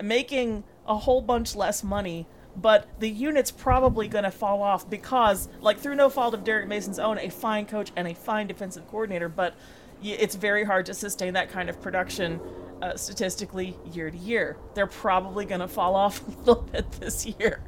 [0.01, 5.49] making a whole bunch less money, but the unit's probably going to fall off because,
[5.61, 8.87] like, through no fault of Derek Mason's own, a fine coach and a fine defensive
[8.87, 9.55] coordinator, but
[10.03, 12.39] it's very hard to sustain that kind of production
[12.81, 14.57] uh, statistically year to year.
[14.73, 17.61] They're probably going to fall off a little bit this year.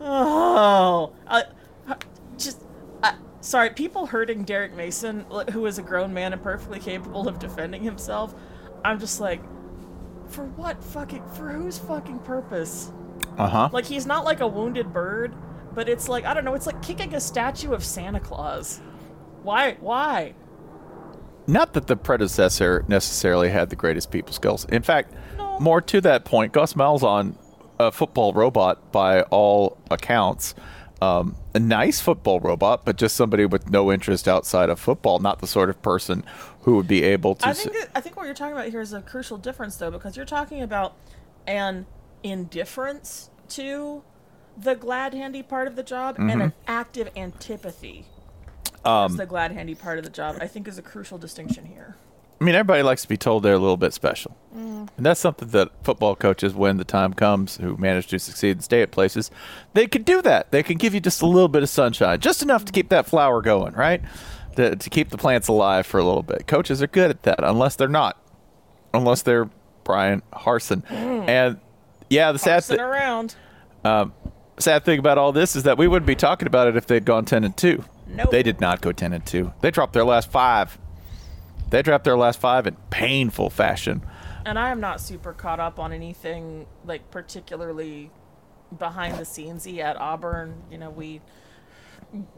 [0.00, 1.42] Oh, uh,
[2.36, 2.62] just
[3.02, 7.38] uh, sorry, people hurting Derek Mason, who is a grown man and perfectly capable of
[7.38, 8.34] defending himself.
[8.84, 9.40] I'm just like,
[10.28, 12.92] for what fucking for whose fucking purpose?
[13.36, 13.68] Uh huh.
[13.72, 15.34] Like he's not like a wounded bird,
[15.74, 16.54] but it's like I don't know.
[16.54, 18.80] It's like kicking a statue of Santa Claus.
[19.42, 19.76] Why?
[19.80, 20.34] Why?
[21.46, 24.64] Not that the predecessor necessarily had the greatest people skills.
[24.66, 25.12] In fact,
[25.60, 27.36] more to that point, Gus Malzahn,
[27.78, 30.54] a football robot by all accounts,
[31.02, 35.18] um, a nice football robot, but just somebody with no interest outside of football.
[35.18, 36.24] Not the sort of person
[36.62, 37.48] who would be able to.
[37.48, 39.90] I think that, I think what you're talking about here is a crucial difference, though,
[39.90, 40.96] because you're talking about
[41.46, 41.84] an
[42.24, 44.02] indifference to
[44.56, 46.40] the glad handy part of the job and mm-hmm.
[46.40, 48.06] an active antipathy
[48.82, 50.38] towards Um, the glad handy part of the job.
[50.40, 51.96] I think is a crucial distinction here.
[52.40, 54.36] I mean, everybody likes to be told they're a little bit special.
[54.54, 54.88] Mm.
[54.96, 58.64] And that's something that football coaches, when the time comes, who manage to succeed and
[58.64, 59.30] stay at places,
[59.72, 60.50] they can do that.
[60.50, 63.06] They can give you just a little bit of sunshine, just enough to keep that
[63.06, 64.02] flower going, right?
[64.56, 66.46] To, to keep the plants alive for a little bit.
[66.46, 68.20] Coaches are good at that, unless they're not.
[68.92, 69.48] Unless they're
[69.84, 70.84] Bryan Harsin.
[70.86, 71.28] Mm.
[71.28, 71.60] And
[72.14, 72.80] yeah, the sad thing.
[72.80, 73.34] around.
[73.84, 74.12] Um,
[74.58, 77.04] sad thing about all this is that we wouldn't be talking about it if they'd
[77.04, 77.84] gone 10 and 2.
[78.06, 78.30] Nope.
[78.30, 79.52] They did not go 10 and 2.
[79.60, 80.78] They dropped their last 5.
[81.70, 84.02] They dropped their last 5 in painful fashion.
[84.46, 88.10] And I am not super caught up on anything like particularly
[88.78, 90.62] behind the scenesy at Auburn.
[90.70, 91.20] You know, we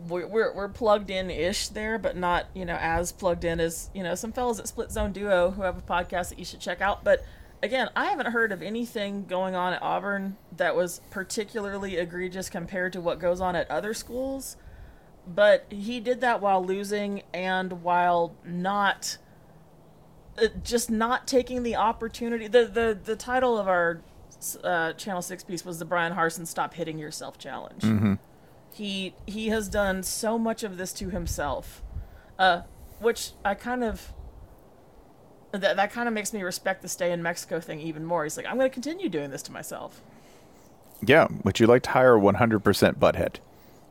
[0.08, 3.90] we're we're, we're plugged in ish there, but not you know as plugged in as
[3.92, 6.60] you know some fellas at Split Zone Duo who have a podcast that you should
[6.60, 7.02] check out.
[7.02, 7.24] But
[7.66, 12.92] again, I haven't heard of anything going on at Auburn that was particularly egregious compared
[12.94, 14.56] to what goes on at other schools.
[15.26, 19.18] But he did that while losing and while not
[20.38, 22.46] uh, just not taking the opportunity.
[22.46, 24.00] The the the title of our
[24.62, 27.82] uh, Channel Six piece was the Bryan Harsin "Stop Hitting Yourself" challenge.
[28.72, 31.82] He he has done so much of this to himself,
[32.38, 32.62] uh,
[33.00, 34.12] which I kind of
[35.56, 38.24] that that kind of makes me respect the stay in Mexico thing even more.
[38.24, 40.00] He's like, I'm going to continue doing this to myself.
[41.04, 42.62] Yeah, would you like to hire 100%
[42.98, 43.36] butthead?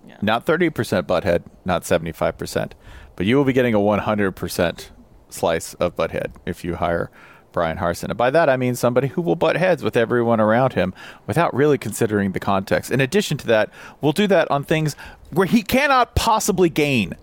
[0.08, 0.18] Yeah.
[0.22, 0.72] Not 30%
[1.04, 2.72] butthead, not 75%,
[3.16, 4.90] but you will be getting a 100%
[5.30, 7.12] slice of butthead if you hire
[7.52, 8.10] Bryan Harsin.
[8.10, 10.94] And by that, I mean somebody who will butt heads with everyone around him
[11.26, 12.92] without really considering the context.
[12.92, 13.70] In addition to that,
[14.02, 14.96] we'll do that on things
[15.32, 17.16] where he cannot possibly gain.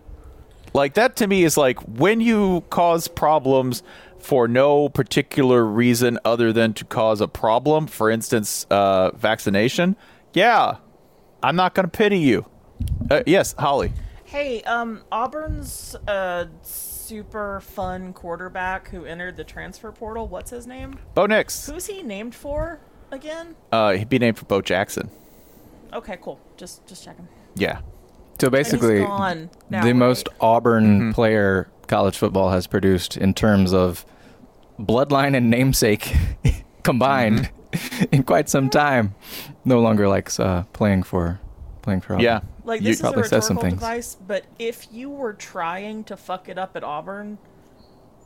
[0.75, 3.83] Like that to me is like when you cause problems
[4.23, 7.87] for no particular reason other than to cause a problem.
[7.87, 9.97] For instance, uh, vaccination.
[10.33, 10.77] Yeah,
[11.43, 12.47] I'm not going to pity you.
[13.11, 13.93] Uh, yes, Holly.
[14.25, 20.27] Hey, um, Auburn's uh, super fun quarterback who entered the transfer portal.
[20.29, 20.99] What's his name?
[21.15, 21.67] Bo Nix.
[21.67, 22.81] Who's he named for
[23.11, 23.57] again?
[23.71, 25.11] Uh, he'd be named for Bo Jackson.
[25.93, 26.41] Okay, cool.
[26.57, 27.29] Just just checking.
[27.55, 27.81] Yeah.
[28.41, 29.97] So basically, gone now, the right?
[29.97, 34.07] most Auburn player college football has produced in terms of
[34.79, 36.15] bloodline and namesake
[36.83, 37.51] combined
[38.13, 39.15] in quite some time.
[39.65, 41.41] No longer likes uh, playing for
[41.83, 42.25] playing for Auburn.
[42.25, 42.41] Yeah.
[42.65, 43.81] Like You- this is a probably says some rhetorical things.
[43.81, 47.39] device, but if you were trying to fuck it up at Auburn,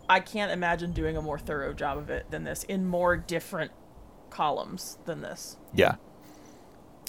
[0.09, 3.73] I can't imagine doing a more thorough job of it than this in more different
[4.31, 5.57] columns than this.
[5.75, 5.97] Yeah.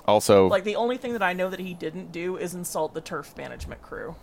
[0.08, 3.02] Also, Like the only thing that I know that he didn't do is insult the
[3.02, 4.16] turf management crew.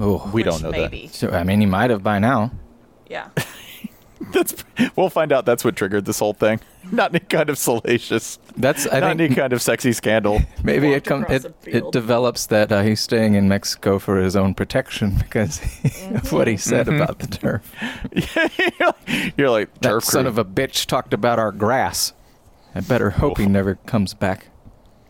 [0.00, 1.06] Oh, we don't know maybe.
[1.08, 2.50] so, I mean, he might have by now.
[3.08, 3.28] Yeah.
[4.32, 4.32] that.
[4.76, 5.44] That's we'll find out.
[5.46, 6.60] That's what triggered this whole thing.
[6.92, 8.38] Not any kind of salacious.
[8.56, 10.42] That's I not think any kind of sexy scandal.
[10.62, 14.54] maybe it comes it, it develops that uh, he's staying in Mexico for his own
[14.54, 15.60] protection because
[16.14, 17.72] of what he said about the turf.
[19.36, 20.28] You're like That turf son crew.
[20.30, 22.12] of a bitch talked about our grass.
[22.74, 24.48] I better hope he never comes back.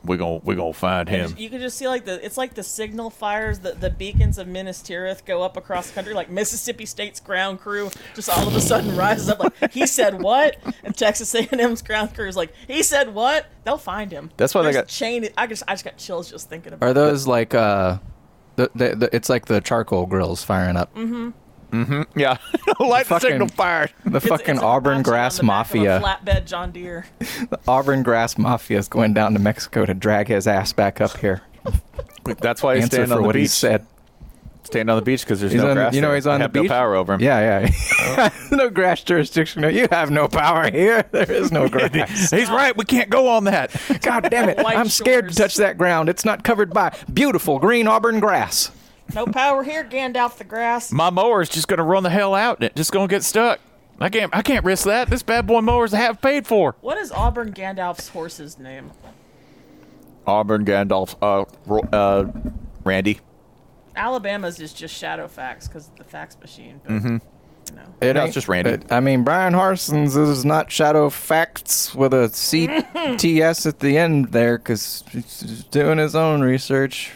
[0.04, 1.34] We gonna we gonna find him.
[1.38, 4.48] You can just see like the it's like the signal fires, the, the beacons of
[4.48, 6.12] Minas Tirith go up across the country.
[6.14, 10.20] Like Mississippi State's ground crew just all of a sudden rises up like he said
[10.20, 13.46] what, and Texas A&M's ground crew is like he said what.
[13.64, 14.30] They'll find him.
[14.36, 15.28] That's why they got- chain.
[15.38, 16.84] I just I just got chills just thinking about.
[16.86, 16.94] It Are it.
[16.94, 17.98] those like uh,
[18.56, 20.90] the, the, the it's like the charcoal grills firing up?
[21.72, 22.18] Mm-hmm.
[22.18, 22.36] Yeah,
[22.80, 23.88] light the Fucking- signal fire.
[24.04, 26.00] The It's- fucking it's Auburn Grass the back of a Mafia.
[26.00, 27.06] flatbed John Deere.
[27.50, 31.16] The Auburn Grass Mafia is going down to Mexico to drag his ass back up
[31.16, 31.42] here.
[32.40, 33.50] That's why he's Answer staying for on the what he beach.
[33.50, 33.86] said.
[34.64, 35.92] Staying on the beach because there's He's no on, grass.
[35.94, 36.14] you know there.
[36.14, 36.62] he's on They the beach.
[36.64, 37.20] no power over him.
[37.20, 37.68] Yeah,
[38.16, 38.28] yeah.
[38.52, 39.62] no grass jurisdiction.
[39.62, 41.04] No, You have no power here.
[41.10, 42.30] There is no grass.
[42.30, 42.74] He's right.
[42.76, 43.74] We can't go on that.
[44.02, 44.58] God damn it!
[44.58, 46.08] White I'm scared to touch that ground.
[46.08, 48.70] It's not covered by beautiful green Auburn grass.
[49.14, 50.90] No power here, Gandalf the grass.
[50.90, 53.60] My mower's just gonna run the hell out and it just gonna get stuck.
[54.00, 54.34] I can't.
[54.34, 55.10] I can't risk that.
[55.10, 56.74] This bad boy mower's a half paid for.
[56.80, 58.90] What is Auburn Gandalf's horse's name?
[60.26, 61.14] Auburn Gandalf.
[61.20, 62.24] Uh, Ro- uh,
[62.84, 63.20] Randy.
[63.94, 66.80] Alabama's is just shadow facts because the fax machine.
[66.82, 67.20] But, Mhm.
[67.70, 67.82] you know.
[68.00, 68.74] It No, it's just random.
[68.74, 74.32] it- I mean, Bryan Harsin's is not Shadow Facts with a CTS at the end
[74.32, 77.12] there because he's doing his own research.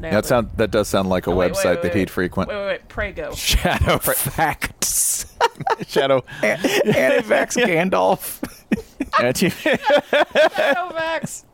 [0.00, 0.26] Nailed That it.
[0.28, 2.48] sound that does sound like a Oh, wait, website wait, wait, that he'd frequent.
[2.48, 2.88] Wait, wait, wait.
[2.88, 3.32] Pray go.
[3.34, 5.36] Shadow Facts.
[5.88, 6.20] Shadow.
[6.42, 8.40] Antivax Gandalf.
[9.22, 11.44] Anti- Shadow facts.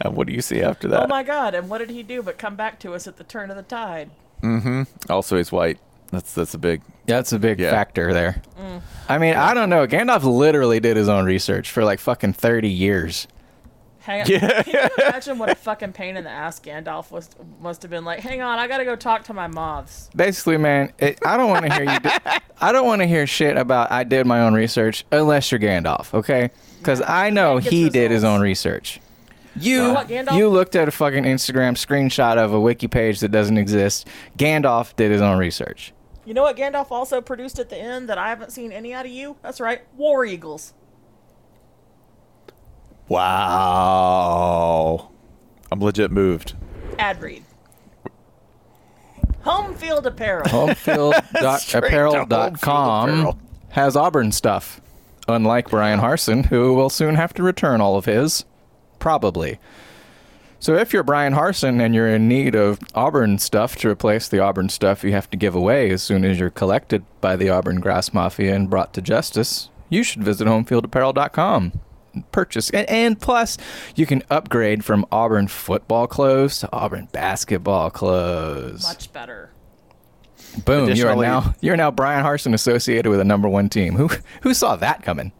[0.00, 1.02] and what do you see after that?
[1.04, 1.54] Oh my God!
[1.54, 3.62] And what did he do but come back to us at the turn of the
[3.62, 4.10] tide?
[4.42, 4.82] Mm-hmm.
[5.10, 5.78] Also, he's white.
[6.10, 6.82] That's that's a big.
[7.06, 7.70] That's a big Yeah.
[7.70, 8.42] factor there.
[8.58, 8.82] Mm.
[9.08, 9.86] I mean, I don't know.
[9.86, 13.26] Gandalf literally did his own research for like fucking 30 years.
[14.04, 14.26] Hang on.
[14.26, 18.04] Can you imagine what a fucking pain in the ass Gandalf was must have been
[18.04, 18.20] like?
[18.20, 20.10] Hang on, I gotta go talk to my moths.
[20.14, 21.98] Basically, man, it, I don't want to hear you.
[22.00, 22.10] Do,
[22.60, 26.12] I don't want to hear shit about I did my own research unless you're Gandalf,
[26.12, 26.50] okay?
[26.78, 29.00] Because I know he did his own research.
[29.56, 33.56] You what, you looked at a fucking Instagram screenshot of a wiki page that doesn't
[33.56, 34.06] exist.
[34.36, 35.94] Gandalf did his own research.
[36.26, 39.06] You know what Gandalf also produced at the end that I haven't seen any out
[39.06, 39.36] of you?
[39.42, 40.74] That's right, War Eagles.
[43.08, 45.10] Wow.
[45.70, 46.54] I'm legit moved.
[46.98, 47.42] Ad read.
[49.42, 50.46] Home Field Apparel.
[50.46, 53.38] Homefield.apparel.com
[53.70, 54.80] has Auburn stuff.
[55.28, 58.44] Unlike Bryan Harsin, who will soon have to return all of his.
[58.98, 59.58] Probably.
[60.60, 64.40] So if you're Bryan Harsin and you're in need of Auburn stuff to replace the
[64.40, 67.80] Auburn stuff you have to give away as soon as you're collected by the Auburn
[67.80, 71.72] Grass Mafia and brought to justice, you should visit homefieldapparel.com.
[72.14, 73.58] and Purchase and, and plus
[73.94, 78.82] you can upgrade from Auburn football clothes to Auburn basketball clothes.
[78.84, 79.50] Much better.
[80.64, 80.90] Boom!
[80.90, 83.96] You are now you're now Bryan Harsin associated with a number one team.
[83.96, 84.08] Who
[84.42, 85.32] who saw that coming?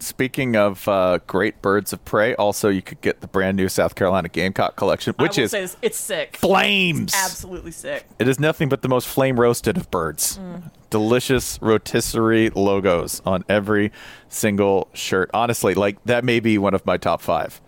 [0.00, 3.94] Speaking of uh, great birds of prey, also you could get the brand new South
[3.94, 6.36] Carolina Gamecock collection, which is this, it's sick.
[6.36, 7.12] flames.
[7.12, 8.06] It's absolutely sick.
[8.18, 10.38] It is nothing but the most flame roasted of birds.
[10.38, 10.70] Mm.
[10.90, 13.92] Delicious rotisserie logos on every
[14.28, 15.30] single shirt.
[15.34, 17.60] Honestly, like that may be one of my top five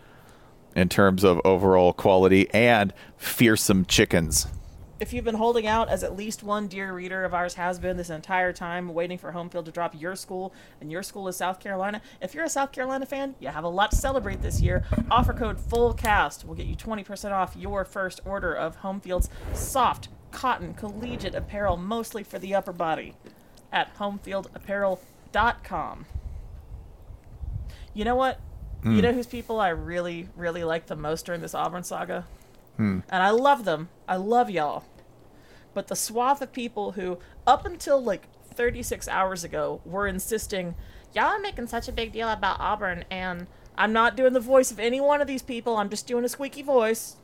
[0.77, 4.47] in terms of overall quality and fearsome chickens.
[5.01, 7.97] If you've been holding out, as at least one dear reader of ours has been
[7.97, 11.37] this entire time, waiting for home field to drop your school, and your school is
[11.37, 14.61] South Carolina, if you're a South Carolina fan, you have a lot to celebrate this
[14.61, 14.85] year.
[15.11, 20.09] Offer code FULLCAST will get you 20% off your first order of home field's soft,
[20.33, 23.15] cotton, collegiate apparel, mostly for the upper body,
[23.73, 26.05] at homefieldapparel.com.
[27.95, 28.39] You know what?
[28.85, 29.01] You Hmm.
[29.01, 32.27] know whose people I really, really like the most during this Auburn saga?
[32.77, 33.01] Hmm.
[33.11, 33.91] and I love them.
[34.09, 34.85] I love y'all.
[35.75, 40.75] But the swath of people who, up until like 36 hours ago, were insisting,
[41.15, 43.47] y'all are making such a big deal about Auburn, and
[43.77, 46.29] I'm not doing the voice of any one of these people, I'm just doing a
[46.29, 47.17] squeaky voice.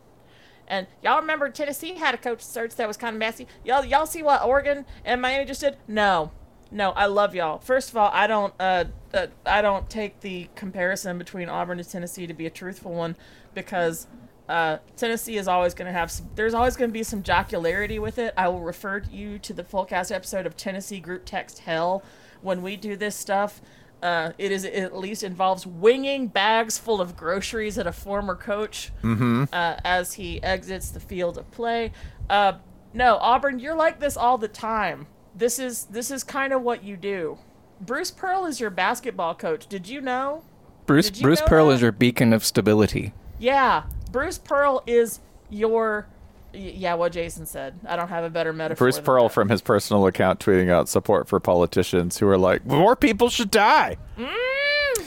[0.68, 3.46] And y'all remember Tennessee had a coach search that was kind of messy.
[3.64, 5.76] Y'all, y'all see what Oregon and Miami just did?
[5.86, 6.32] No,
[6.70, 6.90] no.
[6.92, 7.58] I love y'all.
[7.58, 8.84] First of all, I don't, uh,
[9.14, 13.16] uh, I don't take the comparison between Auburn and Tennessee to be a truthful one,
[13.54, 14.08] because
[14.48, 16.10] uh, Tennessee is always going to have.
[16.10, 18.32] Some, there's always going to be some jocularity with it.
[18.36, 22.02] I will refer you to the full cast episode of Tennessee Group Text Hell
[22.42, 23.60] when we do this stuff.
[24.02, 28.36] Uh, it is it at least involves winging bags full of groceries at a former
[28.36, 29.48] coach Mhm.
[29.52, 31.92] uh, as he exits the field of play.
[32.28, 32.52] Uh,
[32.92, 35.06] no, Auburn, you're like this all the time.
[35.34, 37.38] This is this is kind of what you do.
[37.80, 39.66] Bruce Pearl is your basketball coach.
[39.66, 40.42] Did you know?
[40.84, 41.74] Bruce you Bruce know Pearl that?
[41.76, 43.12] is your beacon of stability.
[43.38, 45.20] Yeah, Bruce Pearl is
[45.50, 46.06] your.
[46.52, 47.74] Yeah, what Jason said.
[47.86, 48.86] I don't have a better metaphor.
[48.86, 49.34] Bruce Pearl that.
[49.34, 53.50] from his personal account tweeting out support for politicians who are like, more people should
[53.50, 53.98] die.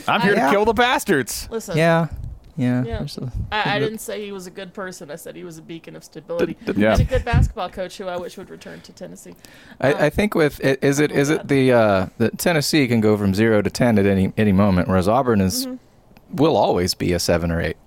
[0.08, 1.48] I'm here Mm, I- to kill the bastards.
[1.50, 1.76] Listen.
[1.76, 2.10] Yeah,
[2.56, 2.84] yeah.
[2.84, 3.04] Yeah.
[3.18, 5.10] a- I, I didn't say he was a good person.
[5.10, 6.92] I said he was a beacon of stability D- d- yeah.
[6.92, 9.34] and a good basketball coach who I wish would return to Tennessee.
[9.82, 13.18] I, I think with i- is it is it the uh, the Tennessee can go
[13.18, 15.80] from zero to ten at any any moment, whereas Auburn is Mhm.
[16.32, 17.78] will always be a seven or eight.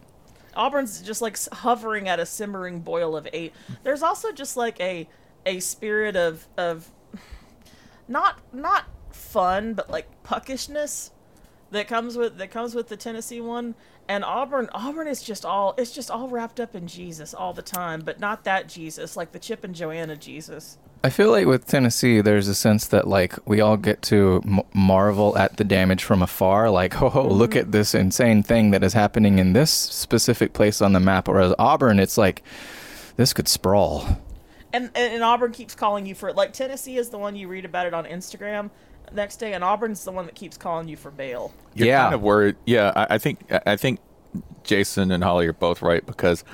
[0.55, 3.53] Auburn's just like hovering at a simmering boil of eight.
[3.82, 5.09] There's also just like a
[5.44, 6.90] a spirit of of
[8.09, 11.11] not not fun, but like puckishness
[11.70, 13.74] that comes with that comes with the Tennessee one.
[14.09, 17.62] And Auburn Auburn is just all it's just all wrapped up in Jesus all the
[17.62, 20.78] time, but not that Jesus, like the Chip and Joanna Jesus.
[21.05, 24.61] I feel like with Tennessee, there's a sense that like we all get to m-
[24.72, 26.70] marvel at the damage from afar.
[26.70, 27.61] Like, oh, oh, look mm-hmm.
[27.61, 31.28] at this insane thing that is happening in this specific place on the map.
[31.28, 32.42] Whereas Auburn, it's like
[33.16, 34.20] this could sprawl.
[34.72, 36.36] And, and and Auburn keeps calling you for it.
[36.36, 38.70] Like Tennessee is the one you read about it on Instagram
[39.12, 41.53] next day, and Auburn's the one that keeps calling you for bail.
[41.74, 42.03] You're Yeah.
[42.05, 42.57] kind of worried.
[42.64, 44.00] Yeah, I, I think I think
[44.62, 46.44] Jason and Holly are both right because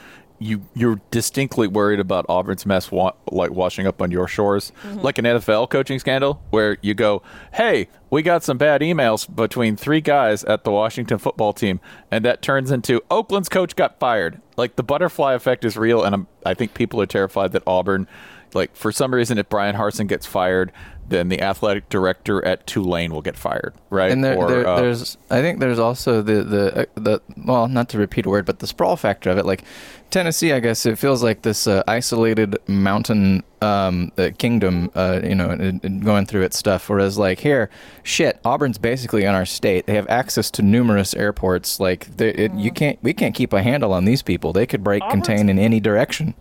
[0.40, 5.02] you you're distinctly worried about Auburn's mess wa- like washing up on your shores, Mhm.
[5.02, 7.22] like an NFL coaching scandal, where you go,
[7.54, 11.80] "Hey, we got some bad emails between three guys at the Washington football team,"
[12.10, 14.40] and that turns into Oakland's coach got fired.
[14.56, 18.06] Like the butterfly effect is real, and I'm, I think people are terrified that Auburn,
[18.54, 20.70] like for some reason, if Bryan Harsin gets fired,
[21.08, 24.10] then the athletic director at Tulane will get fired, right?
[24.12, 27.68] And there, Or, there, uh, there's, I think there's also the the uh, the well,
[27.68, 29.46] not to repeat a word, but the sprawl factor of it.
[29.46, 29.64] Like
[30.10, 35.34] Tennessee, I guess it feels like this uh, isolated mountain um, uh, kingdom, uh, you
[35.34, 36.88] know, and- and going through its stuff.
[36.88, 37.68] Whereas like here,
[38.02, 39.86] shit, Auburn's basically in our state.
[39.86, 41.78] They have access to numerous airports.
[41.80, 44.52] Like they, it, you can't, we can't keep a handle on these people.
[44.52, 46.34] They could break Auburn's- contain in any direction.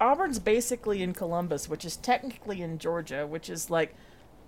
[0.00, 3.94] Auburn's basically in Columbus, which is technically in Georgia, which is like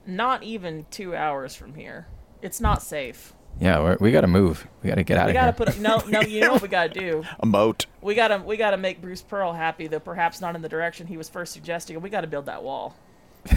[0.06, 2.06] not even two hours from here.
[2.40, 3.34] It's not safe.
[3.60, 4.66] Yeah, we're, we got to move.
[4.82, 5.66] We got to get out we of gotta here.
[5.66, 6.20] put a, no, no.
[6.22, 7.22] You know what we gotta do?
[7.40, 7.86] a moat.
[8.00, 11.16] We gotta we gotta make Bruce Pearl happy, though perhaps not in the direction he
[11.16, 12.00] was first suggesting.
[12.00, 12.96] We gotta build that wall.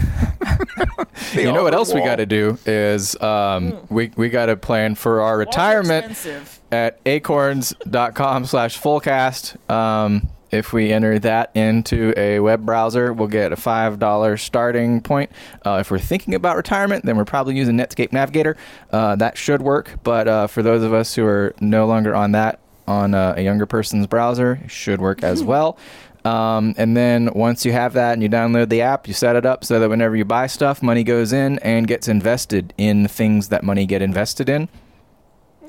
[1.32, 4.94] you know what else we got to do is um, we we got to plan
[4.94, 6.26] for our retirement
[6.72, 9.70] at acorns.com slash fullcast.
[9.70, 15.00] Um, if we enter that into a web browser, we'll get a five dollar starting
[15.00, 15.30] point.
[15.64, 18.56] Uh, if we're thinking about retirement, then we're probably using Netscape Navigator.
[18.90, 19.98] Uh, that should work.
[20.02, 23.42] But uh, for those of us who are no longer on that on uh, a
[23.42, 25.76] younger person's browser, should work as well.
[26.24, 29.46] Um, and then once you have that and you download the app, you set it
[29.46, 33.48] up so that whenever you buy stuff, money goes in and gets invested in things
[33.48, 34.68] that money get invested in.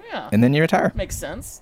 [0.07, 0.29] Yeah.
[0.31, 0.91] And then you retire.
[0.95, 1.61] Makes sense.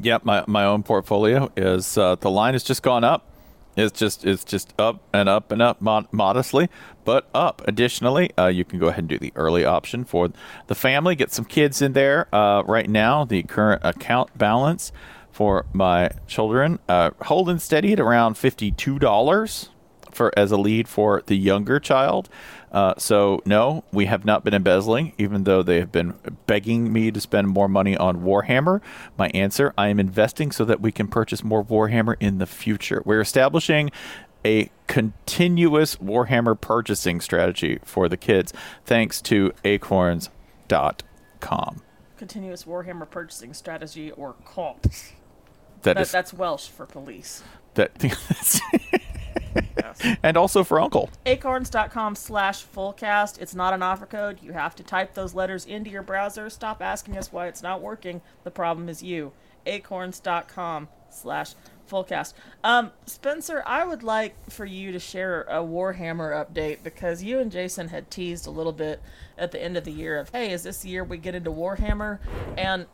[0.00, 3.24] Yep, my my own portfolio is uh, the line has just gone up.
[3.76, 6.68] It's just it's just up and up and up mod- modestly,
[7.04, 7.62] but up.
[7.66, 10.30] Additionally, uh, you can go ahead and do the early option for
[10.66, 11.14] the family.
[11.14, 12.32] Get some kids in there.
[12.34, 14.92] Uh, right now, the current account balance
[15.30, 19.70] for my children uh, holding steady at around fifty two dollars
[20.10, 22.28] for as a lead for the younger child.
[22.72, 26.14] Uh, so no, we have not been embezzling, even though they have been
[26.46, 28.80] begging me to spend more money on Warhammer.
[29.16, 33.02] My answer: I am investing so that we can purchase more Warhammer in the future.
[33.04, 33.90] We're establishing
[34.44, 38.52] a continuous Warhammer purchasing strategy for the kids,
[38.84, 40.30] thanks to Acorns.com.
[42.16, 44.82] Continuous Warhammer purchasing strategy or COP.
[44.82, 44.92] That
[45.94, 47.42] That- is that's Welsh for police.
[47.74, 47.92] that,
[50.22, 51.10] and also for Uncle.
[51.26, 53.40] acorns.com slash fullcast.
[53.40, 54.38] It's not an offer code.
[54.42, 56.48] You have to type those letters into your browser.
[56.50, 58.20] Stop asking us why it's not working.
[58.44, 59.32] The problem is you.
[59.66, 61.54] Acorns.com slash
[61.90, 62.34] fullcast.
[62.62, 67.50] Um spencer i would like for you to share a warhammer update because you and
[67.50, 69.00] jason had teased a little bit
[69.38, 71.50] at the end of the year of hey is this the year we get into
[71.50, 72.18] warhammer?
[72.58, 72.84] And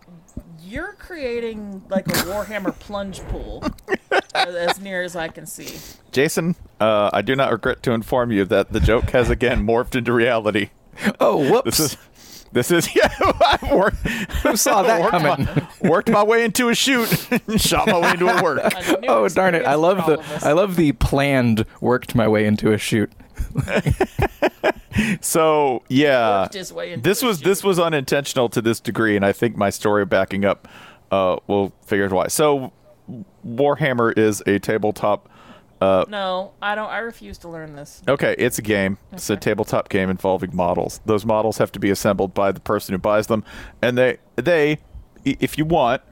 [0.66, 3.64] you're creating like a warhammer plunge pool
[4.34, 5.78] as near as i can see
[6.14, 9.96] Jason, uh, I do not regret to inform you that the joke has again morphed
[9.96, 10.70] into reality.
[11.18, 11.76] Oh, whoops!
[11.76, 11.96] This is
[12.52, 13.08] this is yeah.
[13.20, 13.96] I worked,
[14.44, 15.46] Who saw that worked coming?
[15.46, 17.08] My, worked my way into a shoot,
[17.56, 18.72] shot my way into a work.
[19.08, 19.66] oh darn it!
[19.66, 23.10] I love the I love the planned worked my way into a shoot.
[25.20, 29.24] So yeah, Worked his way into this was this was unintentional to this degree, and
[29.26, 30.68] I think my story backing up
[31.10, 32.28] uh, will figure out why.
[32.28, 32.72] So
[33.44, 35.28] Warhammer is a tabletop.
[35.80, 36.88] Uh, No, I don't.
[36.88, 38.02] I refuse to learn this.
[38.06, 38.98] Okay, it's a game.
[39.12, 41.00] It's a tabletop game involving models.
[41.06, 43.42] Those models have to be assembled by the person who buys them,
[43.82, 44.78] and they they,
[45.24, 46.02] if you want,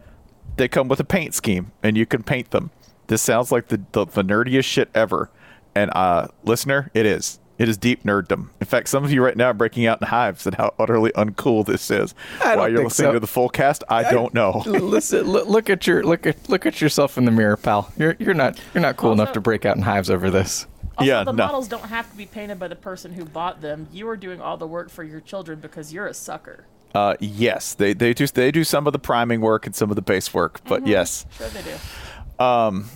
[0.56, 2.72] they come with a paint scheme, and you can paint them.
[3.06, 5.30] This sounds like the the, the nerdiest shit ever,
[5.74, 7.38] and uh, listener, it is.
[7.58, 8.48] It is deep nerddom.
[8.60, 11.12] In fact, some of you right now are breaking out in hives at how utterly
[11.12, 12.12] uncool this is.
[12.42, 13.12] I While you're listening so.
[13.12, 14.62] to the full cast, I, don't know.
[14.66, 17.92] Listen, look, look at your look at look at yourself in the mirror, pal.
[17.96, 20.66] You're you're not you're not cool enough to break out in hives over this.
[20.98, 21.44] Also, Yeah, the no.
[21.44, 23.86] models don't have to be painted by the person who bought them.
[23.92, 26.64] You are doing all the work for your children because you're a sucker.
[26.94, 29.96] Uh, yes, they they do they do some of the priming work and some of
[29.96, 30.88] the base work, but Mhm.
[30.88, 31.26] yes.
[31.36, 32.44] Sure they do.
[32.44, 32.88] Um,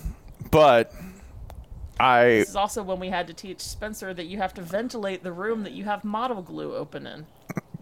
[0.51, 0.91] but
[1.99, 5.23] I This is also when we had to teach Spencer that you have to ventilate
[5.23, 7.25] the room that you have model glue open in.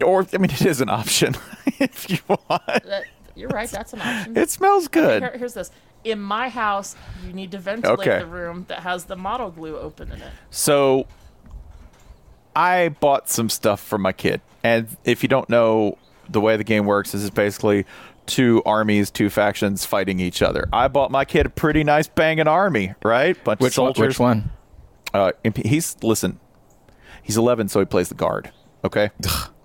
[0.02, 1.36] or I mean it is an option
[1.66, 2.62] if you want.
[2.66, 3.04] That,
[3.34, 3.68] you're right.
[3.68, 4.36] That's an option.
[4.36, 5.22] It smells good.
[5.22, 5.70] Here- here's this.
[6.04, 6.94] In my house,
[7.26, 8.18] you need to ventilate Okay.
[8.20, 10.30] the room that has the model glue open in it.
[10.50, 11.06] So
[12.54, 15.98] I bought some stuff for my kid, and if you don't know
[16.28, 17.84] the way the game works, this is basically
[18.26, 20.68] two armies, two factions fighting each other.
[20.72, 23.42] I bought my kid a pretty nice banging army, right?
[23.44, 24.14] Bunch Which of one- soldiers.
[24.14, 24.50] which one?
[25.14, 25.32] Uh,
[25.64, 26.38] he's listen.
[27.22, 28.50] He's 11, so he plays the guard.
[28.84, 29.10] Okay.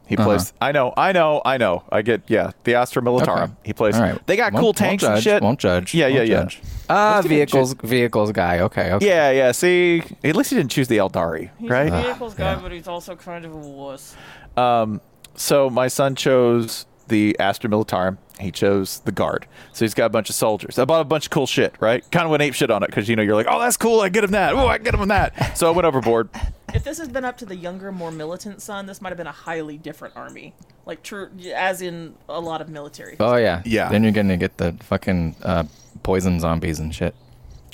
[0.08, 0.26] He Uh-huh.
[0.28, 0.52] plays.
[0.60, 0.94] I know.
[0.98, 1.42] I know.
[1.46, 1.84] I know.
[1.90, 2.24] I get.
[2.28, 3.44] Yeah, the Astra Militarum.
[3.44, 3.54] Okay.
[3.64, 3.96] He plays.
[3.96, 4.28] All right.
[4.28, 5.42] They got Won't- cool won't tanks and judge, shit.
[5.42, 5.94] Won't judge.
[5.94, 6.42] Yeah, yeah, won't yeah.
[6.42, 6.62] judge.
[6.90, 8.60] Ah, Let's give vehicles, vehicles guy.
[8.60, 9.08] Okay, okay.
[9.08, 9.52] Yeah, yeah.
[9.54, 11.88] See, at least he didn't choose the Eldari, He's right?
[11.88, 14.16] a vehicles guy, but he's also kind of a wuss.
[14.58, 15.00] Um,
[15.36, 18.18] so my son chose the Astra Militarum.
[18.42, 19.48] He chose the guard.
[19.74, 20.78] So he's got a bunch of soldiers.
[20.80, 22.04] I bought a bunch of cool shit, right?
[22.12, 24.02] Kind of went ape shit on it because you know you're like, oh, that's cool.
[24.02, 24.54] I get him that.
[24.54, 25.58] Oh, I get him on that.
[25.58, 26.30] So I went overboard.
[26.74, 29.28] If this has been up to the younger, more militant son, this might have been
[29.28, 30.54] a highly different army.
[30.86, 33.18] Like true, as in a lot of military.
[33.20, 33.62] Oh yeah.
[33.66, 33.90] Yeah.
[33.90, 35.66] Then you're gonna get the fucking uh,
[36.04, 37.14] poison zombies and shit.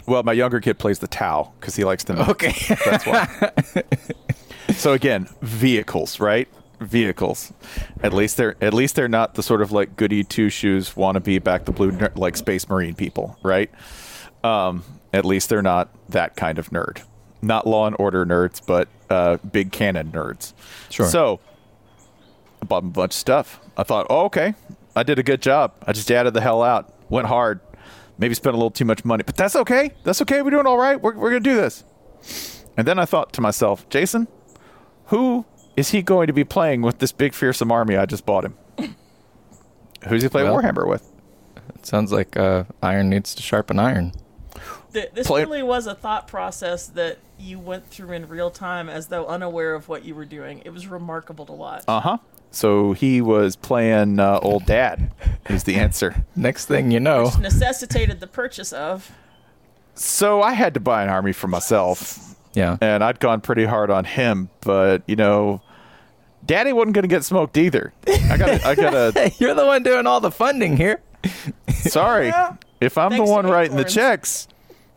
[0.07, 2.18] Well, my younger kid plays the Tau because he likes them.
[2.18, 2.55] Okay.
[2.86, 3.51] That's why.
[4.74, 6.47] so again, vehicles, right?
[6.80, 7.53] Vehicles.
[8.03, 11.43] At least they're at least they're not the sort of like goody two shoes wannabe
[11.43, 13.71] back the blue ner- like space marine people, right?
[14.43, 17.01] Um, at least they're not that kind of nerd.
[17.41, 20.53] Not Law and Order nerds, but uh, big cannon nerds.
[20.89, 21.07] Sure.
[21.07, 21.39] So
[22.61, 23.59] I bought a bunch of stuff.
[23.75, 24.53] I thought, oh, okay,
[24.95, 25.73] I did a good job.
[25.86, 27.59] I just added the hell out, went hard,
[28.17, 29.91] maybe spent a little too much money, but that's okay.
[30.03, 30.41] That's okay.
[30.41, 30.99] We're doing all right.
[30.99, 31.84] We're, we're going to do this.
[32.75, 34.28] And then I thought to myself, Jason,
[35.05, 35.45] who
[35.78, 38.57] is he going to be playing with this big, fearsome army I just bought him?
[40.07, 41.09] Who's he playing Well- Warhammer with?
[41.75, 44.11] It sounds like uh, iron needs to sharpen iron.
[44.93, 48.89] Th- this Play- really was a thought process that you went through in real time
[48.89, 50.61] as though unaware of what you were doing.
[50.65, 51.84] It was remarkable to watch.
[51.88, 52.17] Uh huh.
[52.51, 55.11] So he was playing uh, old dad.
[55.49, 56.25] Is the answer.
[56.36, 59.11] Next thing you know, Necessitated the purchase of.
[59.93, 62.36] So I had to buy an army for myself.
[62.53, 62.78] Yeah.
[62.82, 65.61] And I'd gone pretty hard on him, but you know,
[66.47, 67.93] Daddy wasn't going to get smoked either.
[68.07, 68.65] I got.
[68.65, 69.31] I got to.
[69.39, 71.01] you're the one doing all the funding here.
[71.69, 72.31] Sorry,
[72.79, 74.47] if I'm Thanks the one to writing the checks,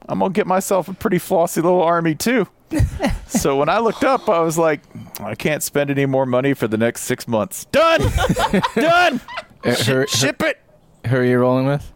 [0.09, 2.47] I'm gonna get myself a pretty flossy little army too.
[3.27, 4.83] so when I looked up, I was like,
[5.19, 7.65] I can't spend any more money for the next six months.
[7.67, 8.01] Done.
[8.75, 9.21] Done.
[9.65, 10.61] Uh, Sh- who- ship it.
[11.09, 11.93] Who are you rolling with?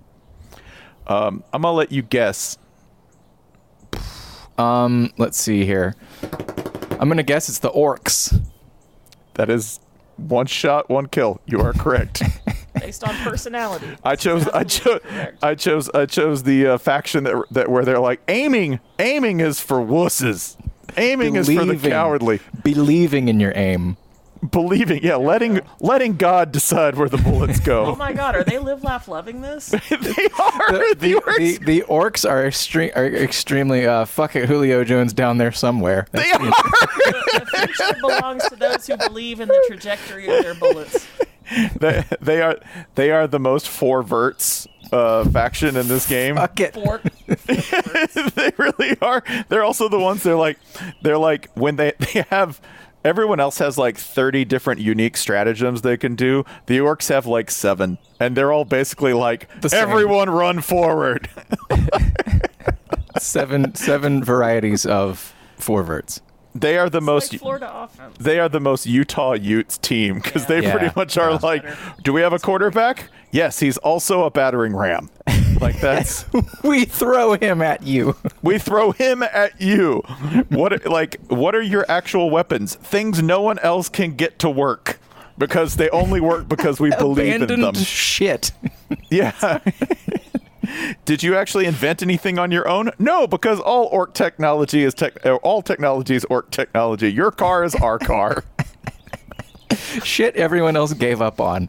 [1.06, 2.58] Um, I'm gonna let you guess.
[4.58, 5.94] Um, let's see here.
[6.98, 8.40] I'm gonna guess it's the orcs.
[9.34, 9.80] That is
[10.16, 11.40] one shot, one kill.
[11.46, 12.22] You are correct.
[12.80, 13.86] based on personality.
[14.04, 14.46] I chose.
[14.48, 15.00] I chose.
[15.42, 15.90] I chose.
[15.94, 18.80] I chose the uh, faction that that where they're like aiming.
[18.98, 20.56] Aiming is for wusses.
[20.96, 21.90] Aiming is for the Believing.
[21.90, 22.40] cowardly.
[22.62, 23.96] Believing in your aim.
[24.50, 27.86] Believing, yeah, letting letting God decide where the bullets go.
[27.86, 29.68] Oh my god, are they live, laugh, loving this?
[29.70, 31.36] they are The, the, orcs.
[31.38, 36.06] the, the orcs are, extreme, are extremely uh, fuck it Julio Jones down there somewhere.
[36.12, 36.52] they are.
[37.66, 41.06] The future belongs to those who believe in the trajectory of their bullets.
[41.78, 42.58] they, they are
[42.94, 46.36] they are the most four verts uh, faction in this game.
[46.36, 46.74] Fuck it.
[46.74, 47.02] Fork.
[48.34, 49.22] they really are.
[49.48, 50.58] They're also the ones they're like
[51.02, 52.60] they're like when they they have
[53.04, 56.44] everyone else has like 30 different unique stratagems they can do.
[56.66, 61.28] The orcs have like 7 and they're all basically like The everyone run forward.
[63.18, 66.20] seven seven varieties of forverts.
[66.54, 68.16] They are the most like Florida offense.
[68.18, 70.76] they are the most Utah Utes team because they Yeah.
[70.76, 71.76] pretty much are like, Better.
[72.02, 73.08] do we have a quarterback?
[73.32, 75.10] Yes, he's also a battering ram.
[75.60, 76.24] Like that's
[76.64, 78.16] we throw him at you.
[78.42, 80.02] we throw him at you.
[80.50, 82.74] What like what are your actual weapons?
[82.76, 84.98] Things no one else can get to work
[85.38, 87.82] because they only work because we believe in Abandoned them.
[87.82, 88.52] shit.
[89.10, 89.32] Yeah.
[91.04, 92.90] Did you actually invent anything on your own?
[92.98, 95.24] No, because all orc technology is tech.
[95.26, 97.12] uh, All technology is orc technology.
[97.12, 98.44] Your car is our car.
[100.02, 101.68] shit everyone else gave up on.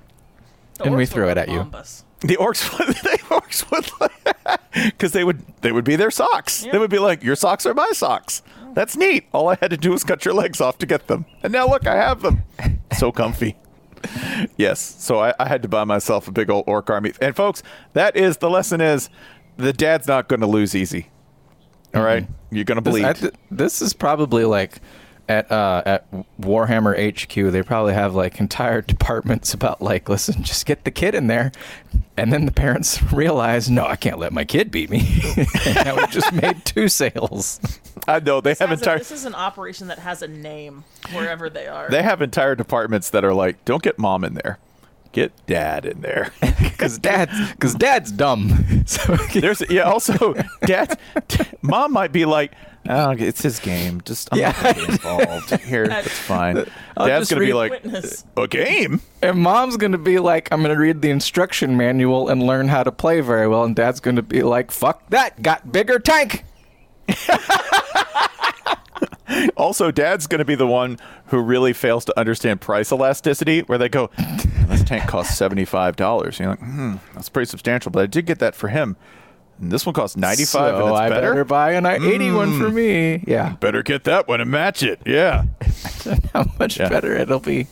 [0.77, 1.61] The And we threw it at you.
[1.73, 2.03] us.
[2.21, 4.59] The orcs would, the orcs would,
[4.91, 6.63] because they would, they would be their socks.
[6.69, 8.41] They would be like, your socks are my socks.
[8.73, 9.25] That's neat.
[9.31, 11.67] All I had to do was cut your legs off to get them, and now
[11.67, 12.43] look, I have them.
[12.97, 13.55] So comfy.
[14.57, 14.79] Yes.
[14.79, 17.13] So I, I had to buy myself a big old orc army.
[17.21, 19.09] And folks, that is the lesson: is
[19.57, 21.09] the dad's not going to lose easy.
[21.93, 23.05] All right, you're going to This, bleed.
[23.05, 24.81] I this is probably like
[25.27, 26.05] at uh, at
[26.39, 27.51] Warhammer HQ.
[27.51, 31.51] They probably have like entire departments about like, listen, just get the kid in there,
[32.17, 35.21] and then the parents realize, no, I can't let my kid beat me.
[35.65, 37.59] and now we just made two sales.
[38.07, 40.83] I know they have Has a- entire this is an operation that has a name
[41.13, 41.89] wherever they are.
[41.89, 44.59] they have entire departments that are like, don't get mom in there,
[45.11, 46.31] get dad in there.
[46.75, 48.83] Because dad's because dad's dumb.
[48.85, 49.83] So There's yeah.
[49.83, 50.33] Also,
[50.65, 50.99] dad,
[51.61, 52.51] mom might be like,
[52.87, 54.01] oh, it's his game.
[54.05, 54.63] Just I'm not Yeah.
[54.73, 55.87] gonna get involved here.
[55.87, 56.65] That's fine.
[56.97, 58.25] I'll Dad's gonna be like, Witness.
[58.37, 59.01] a game.
[59.23, 62.91] And mom's gonna be like, I'm gonna read the instruction manual and learn how to
[62.91, 63.63] play very well.
[63.63, 66.43] And dad's gonna be like, fuck that, got bigger tank.
[69.57, 70.97] Also, Dad's going to be the one
[71.27, 74.09] who really fails to understand price elasticity, where they go,
[74.67, 78.25] "This tank costs seventy five dollars." You're like, "Hmm, that's pretty substantial." But I did
[78.27, 78.95] get that for him.
[79.59, 81.29] And this one costs ninety five, So and it's I better.
[81.31, 82.59] better buy an 81 Mm.
[82.61, 83.23] for me.
[83.27, 83.55] Yeah.
[83.59, 85.01] Better get that one and match it.
[85.05, 85.45] Yeah.
[86.33, 87.67] how much better it'll be.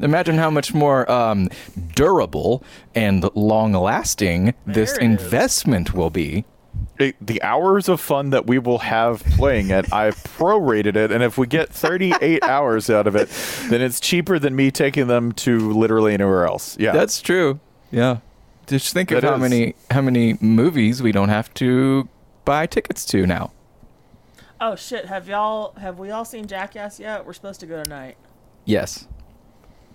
[0.00, 1.48] Imagine how much more um,
[1.94, 6.44] durable and long lasting this investment will be.
[7.02, 11.22] It- the hours of fun that we will have playing it, I've prorated it, and
[11.22, 13.28] if we get 38 hours out of it,
[13.70, 16.76] then it's cheaper than me taking them to literally anywhere else.
[16.78, 17.60] Yeah, That's true.
[17.90, 18.18] Yeah.
[18.66, 19.40] Just think of That how is.
[19.40, 22.08] many how many movies we don't have to
[22.44, 23.50] buy tickets to now.
[24.60, 25.06] Oh shit!
[25.06, 27.26] Have y'all have we all seen Jackass yet?
[27.26, 28.16] We're supposed to go tonight.
[28.66, 29.08] Yes.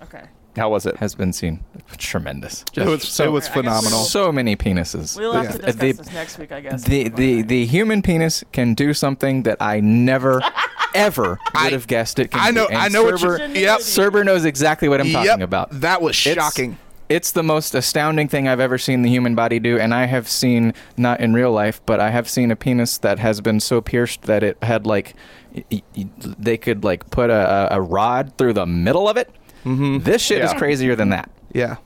[0.03, 0.23] Okay.
[0.57, 0.97] How was it?
[0.97, 1.63] Has been seen.
[1.97, 2.63] Tremendous.
[2.75, 3.99] It was- so, it was phenomenal.
[3.99, 5.17] we'll- So many penises.
[5.17, 6.83] We'll have to The- discuss the- this next week, I guess.
[6.83, 10.41] The the the human penis can do something that I never
[10.95, 12.31] ever would have guessed it.
[12.31, 12.73] Can I know- do.
[12.73, 13.79] And I know what you- Cerber, Yep.
[13.79, 15.69] Cerber knows exactly what I'm Yep, talking about.
[15.81, 16.77] that was shocking.
[17.07, 20.27] It's the most astounding thing I've ever seen the human body do, and I have
[20.27, 23.79] seen not in real life, but I have seen a penis that has been so
[23.79, 25.13] pierced that it had like
[25.53, 26.05] y- y-
[26.39, 29.29] they could like put a, a a rod through the middle of it.
[29.65, 29.99] Mm-hmm.
[30.03, 30.57] This shit is Yeah.
[30.57, 31.29] crazier than that.
[31.53, 31.77] Yeah.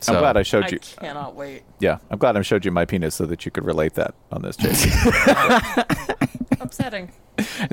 [0.00, 0.78] So- I'm glad I showed you.
[0.98, 1.08] I you.
[1.08, 1.62] cannot wait.
[1.78, 4.42] Yeah, I'm glad I showed you my penis so that you could relate that on
[4.42, 4.90] this, Jason.
[6.60, 7.12] Upsetting.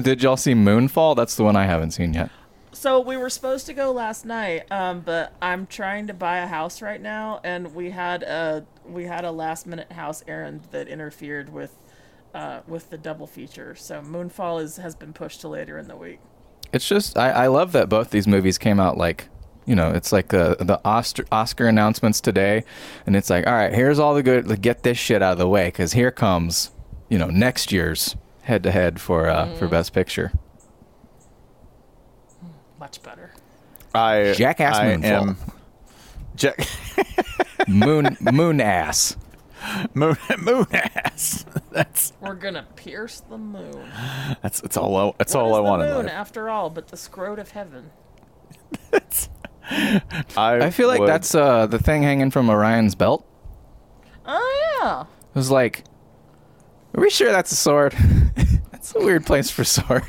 [0.02, 1.16] Did y'all see Moonfall?
[1.16, 2.30] That's the one I haven't seen yet.
[2.72, 6.48] So we were supposed to go last night, um, but I'm trying to buy a
[6.48, 10.88] house right now, and we had a we had a last minute house errand that
[10.88, 11.76] interfered with
[12.36, 13.74] uh, with the double feature.
[13.76, 16.20] So Moonfall is has been pushed to later in the week.
[16.74, 19.30] It's just I, I love that both these movies came out like
[19.65, 22.63] you know it's like the the Oscar, Oscar announcements today,
[23.05, 25.38] and it's like all right here's all the good like, get this shit out of
[25.38, 26.72] the way because here comes
[27.09, 30.32] you know next year's head to head for uh, for Best Picture.
[32.80, 33.34] Much better.
[33.93, 35.03] I Jackass I Moonfall.
[35.03, 35.38] am
[36.36, 36.59] Jack
[37.68, 39.18] Moon moon ass.
[39.93, 41.45] moon moon ass.
[41.72, 43.84] That's We're gonna pierce the moon.
[44.41, 46.13] that's that's all I, that's What all is I the want in moon, life.
[46.13, 47.91] after all, but the scrot of heaven.
[49.70, 50.01] I,
[50.38, 53.26] I feel like would- that's uh, the thing hanging from Orion's belt.
[54.26, 55.01] Oh yeah.
[55.01, 55.84] It was like,
[56.95, 57.93] are we sure that's a sword?
[58.72, 60.03] that's a weird place for a sword.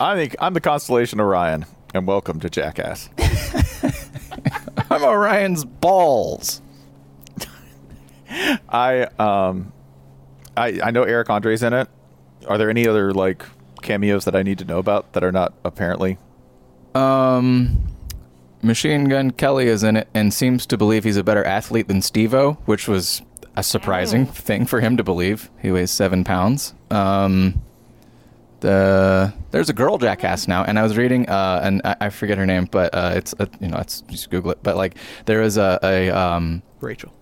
[0.00, 3.08] I think I'm the constellation Orion, and welcome to Jackass.
[4.90, 6.62] I'm Orion's balls.
[8.68, 9.72] I um,
[10.56, 11.88] I I know Eric Andre's in it.
[12.46, 13.44] Are there any other like
[13.82, 16.18] cameos that I need to know about that are not apparently?
[16.94, 17.88] Um,
[18.62, 22.02] Machine Gun Kelly is in it and seems to believe he's a better athlete than
[22.02, 23.22] Steve-O, which was
[23.56, 25.50] a surprising thing for him to believe.
[25.60, 26.74] He weighs seven pounds.
[26.90, 27.62] Um,
[28.60, 32.38] the there's a girl jackass now, and I was reading, uh, and I, I forget
[32.38, 34.58] her name, but uh, it's uh, you know, it's just Google it.
[34.62, 37.12] But like, there is a, a um, Rachel.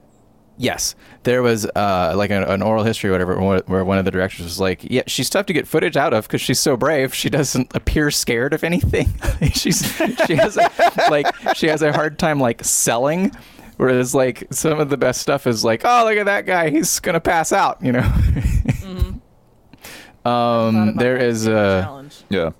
[0.58, 0.94] Yes,
[1.24, 4.10] there was uh, like an, an oral history, or whatever, where where one of the
[4.10, 7.14] directors was like, "Yeah, she's tough to get footage out of because she's so brave.
[7.14, 9.08] She doesn't appear scared of anything.
[9.52, 9.84] she's
[10.26, 10.70] she has a,
[11.10, 13.32] like she has a hard time like selling."
[13.76, 16.70] Whereas like some of the best stuff is like, "Oh, look at that guy.
[16.70, 19.20] He's gonna pass out," you know.
[20.30, 22.16] um, there is a Challenge.
[22.30, 22.50] Yeah.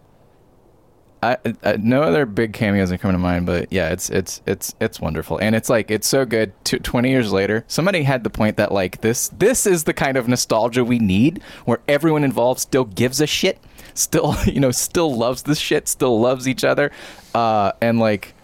[1.23, 4.75] I, I, no other big cameos are coming to mind, but yeah, it's it's it's
[4.81, 6.53] it's wonderful, and it's like it's so good.
[6.65, 10.17] T- Twenty years later, somebody had the point that like this this is the kind
[10.17, 13.59] of nostalgia we need, where everyone involved still gives a shit,
[13.95, 16.93] still you know still loves this shit, still loves each other,
[17.35, 18.35] uh, and like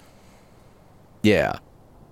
[1.23, 1.59] yeah.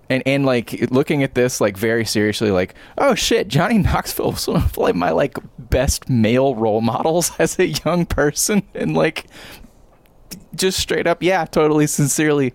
[0.09, 4.45] And, and like looking at this like very seriously like oh shit Johnny Knoxville was
[4.45, 9.27] one of like my like best male role models as a young person and like
[10.55, 12.53] just straight up, yeah, totally sincerely,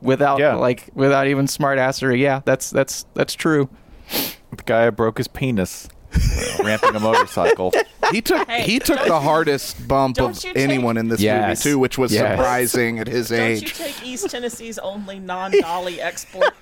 [0.00, 0.54] without Yeah.
[0.54, 2.18] like without even smart assery.
[2.20, 3.68] Yeah, that's that's that's true.
[4.10, 7.72] The guy broke his penis uh, ramping a motorcycle.
[8.10, 11.62] He took Hey, he took the hardest bump of take- anyone in this Yes.
[11.62, 12.38] movie too, which was Yes.
[12.38, 13.74] surprising at his Don't you age.
[13.74, 16.54] take East Tennessee's only non-dolly export?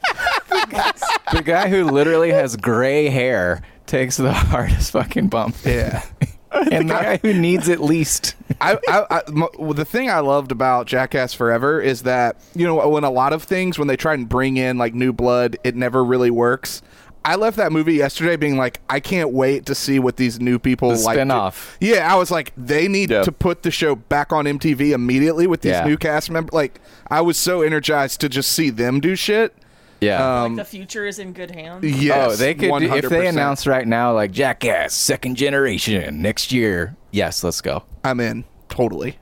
[0.51, 6.03] The guy who literally has gray hair takes the hardest fucking bump, Yeah.
[6.72, 8.34] and the guy who needs it least.
[8.61, 13.04] I, I, I the thing I loved about Jackass Forever is that you know when
[13.04, 16.04] a lot of things when they try and bring in like new blood, it never
[16.04, 16.82] really works.
[17.24, 20.61] I left that movie yesterday being like, I can't wait to see what these new
[20.61, 21.14] people The like.
[21.16, 21.76] to- spin-off.
[21.80, 23.24] Yeah, I was like, they need Yeah.
[23.24, 25.84] to put the show back on MTV immediately with these Yeah.
[25.84, 26.52] new cast members.
[26.52, 26.80] Like,
[27.11, 29.52] I was so energized to just see them do shit.
[30.01, 30.42] Yeah.
[30.42, 31.84] Um, like the future is in good hands.
[31.84, 36.53] yes, oh, they could do- if they announce right now like Jackass second generation next
[36.53, 36.97] year.
[37.12, 37.84] Yes, let's go.
[38.05, 39.18] I'm in totally.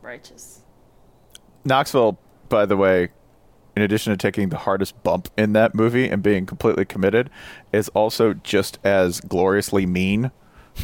[0.00, 0.60] Righteous.
[1.64, 3.08] Knoxville, by the way,
[3.76, 7.30] in addition to taking the hardest bump in that movie and being completely committed,
[7.72, 10.30] is also just as gloriously mean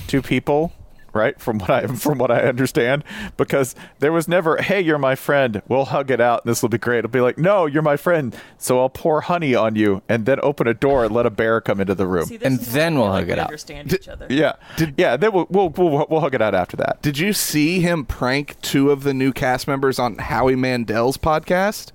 [0.07, 0.72] to people.
[1.14, 3.02] Right from what I from what I understand,
[3.36, 5.62] because there was never, "Hey, you're my friend.
[5.66, 7.96] We'll hug it out, and this will be great." It'll be like, "No, you're my
[7.96, 11.30] friend, so I'll pour honey on you, and then open a door and let a
[11.30, 13.46] bear come into the room." See, And then we'll hug like it we out.
[13.46, 14.26] Understand each other.
[14.28, 14.52] yeah,
[14.98, 15.16] yeah.
[15.16, 17.00] Then we'll, we'll we'll we'll hug it out after that.
[17.00, 21.92] Did you see him prank two of the new cast members on Howie Mandel's podcast?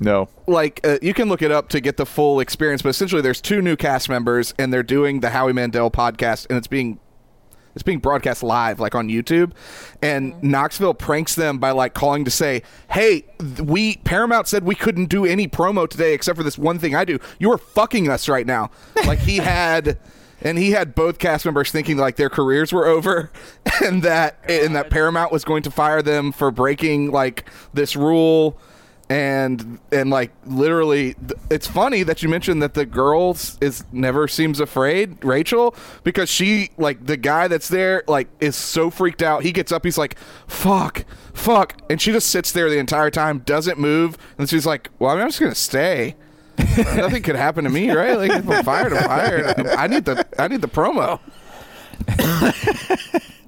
[0.00, 3.20] No, like uh, you can look it up to get the full experience but essentially
[3.20, 7.00] there's two new cast members and they're doing the howie mandel podcast and it's being
[7.74, 9.52] it's being broadcast live like on youtube.
[10.02, 10.50] And mm-hmm.
[10.50, 13.24] knoxville pranks them by like calling to say hey
[13.62, 17.04] we paramount said we couldn't do any promo today except for this one thing i
[17.04, 17.18] do.
[17.38, 18.70] You are fucking us right now.
[19.08, 19.98] Like he had
[20.42, 23.30] and he had both cast members thinking like their careers were over
[23.84, 28.58] and that and that paramount was going to fire them for breaking like this rule
[29.10, 33.30] and and like literally th- it's funny that you mentioned that the girl
[33.60, 38.90] is never seems afraid rachel because she like the guy that's there like is so
[38.90, 39.42] freaked out.
[39.42, 43.38] He gets up he's like fuck fuck and she just sits there the entire time
[43.40, 46.14] doesn't move and she's like well i'm just gonna stay.
[46.76, 48.18] Nothing could happen to me right?
[48.18, 49.66] Like if i'm fired i'm fired.
[49.68, 51.20] I need the i need the promo.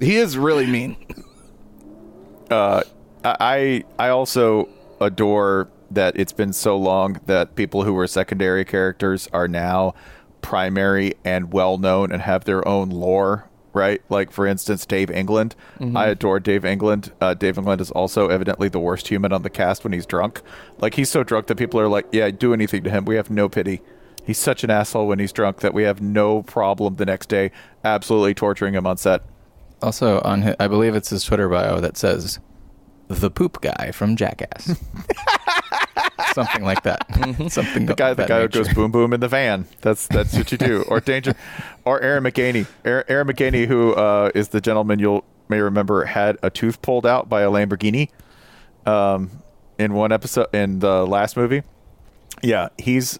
[0.01, 0.97] He is really mean.
[2.51, 2.83] Uh,
[3.23, 4.69] I I also
[5.01, 9.95] adore that it's been so long that people who were secondary characters are now
[10.43, 13.47] primary and well known and have their own lore.
[13.73, 15.55] Right, like for instance, Dave England.
[15.79, 15.97] Mhm.
[15.97, 17.13] I adore Dave England.
[17.21, 20.43] Uh, Dave England is also evidently the worst human on the cast when he's drunk.
[20.81, 23.05] Like he's so drunk that people are like, "Yeah, do anything to him.
[23.05, 23.81] We have no pity."
[24.25, 27.53] He's such an asshole when he's drunk that we have no problem the next day
[27.85, 29.23] absolutely torturing him on set.
[29.83, 32.41] Also, on his, I believe it's his Twitter bio that says,
[33.11, 34.67] "The poop guy from Jackass,"
[36.33, 37.07] something like that.
[37.51, 39.67] something the guy, the guy who goes boom boom in the van.
[39.81, 40.85] That's that's what you do.
[40.89, 41.35] Or danger,
[41.85, 42.67] or Ehren McGhehey.
[42.85, 47.05] Ehren, Ehren McGhehey, who uh, is the gentleman you'll may remember had a tooth pulled
[47.05, 48.09] out by a Lamborghini,
[48.87, 49.43] um,
[49.79, 51.63] in one episode in the last movie.
[52.43, 53.19] Yeah, he's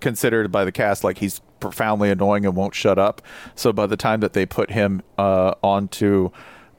[0.00, 3.20] considered by the cast like he's profoundly annoying and won't shut up.
[3.54, 6.30] So by the time that they put him uh, onto,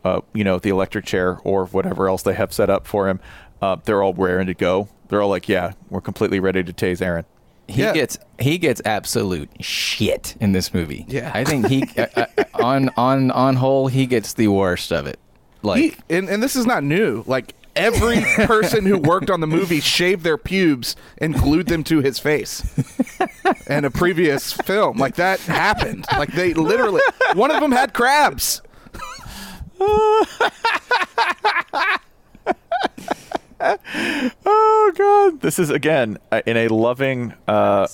[0.04, 3.20] uh, you know, the electric chair or whatever else they have set up for him,
[3.62, 4.88] uh, they're all raring to go.
[5.10, 7.26] They're all like, "Yeah, we're completely ready to tase Ehren."
[7.68, 11.06] He gets he gets absolute shit in this movie.
[11.08, 11.32] Yeah.
[11.34, 12.26] I think he uh, uh,
[12.56, 15.20] on on on whole he gets the worst of it.
[15.62, 17.24] Like He- and, and this is not new.
[17.28, 22.00] Like every person who worked on the movie shaved their pubes and glued them to
[22.02, 22.62] his face.
[23.68, 26.06] In a previous film, like that happened.
[26.12, 27.02] Like they literally,
[27.36, 28.62] one of them had crabs.
[33.64, 35.42] Oh god.
[35.42, 37.88] This is again in a loving uh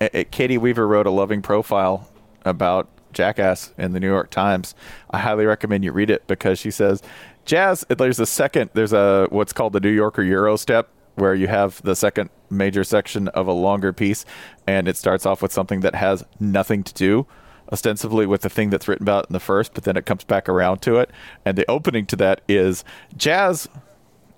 [0.00, 2.08] a- a- caity weaver wrote a loving profile
[2.44, 4.74] about jackass in the new york times.
[5.10, 7.02] I highly recommend you read it because she says
[7.46, 11.46] jazz there's a second there's a what's called the new yorker euro step where you
[11.48, 14.26] have the second major section of a longer piece
[14.66, 17.26] and it starts off with something that has nothing to do
[17.72, 20.48] ostensibly with the thing that's written about in the first but then it comes back
[20.48, 21.10] around to it
[21.44, 22.84] and the opening to that is
[23.16, 23.68] jazz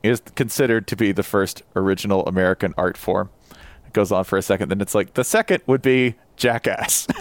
[0.02, 3.30] is considered to be the first original American art form.
[3.86, 7.06] It goes on for a second, then it's like the second would be Jackass.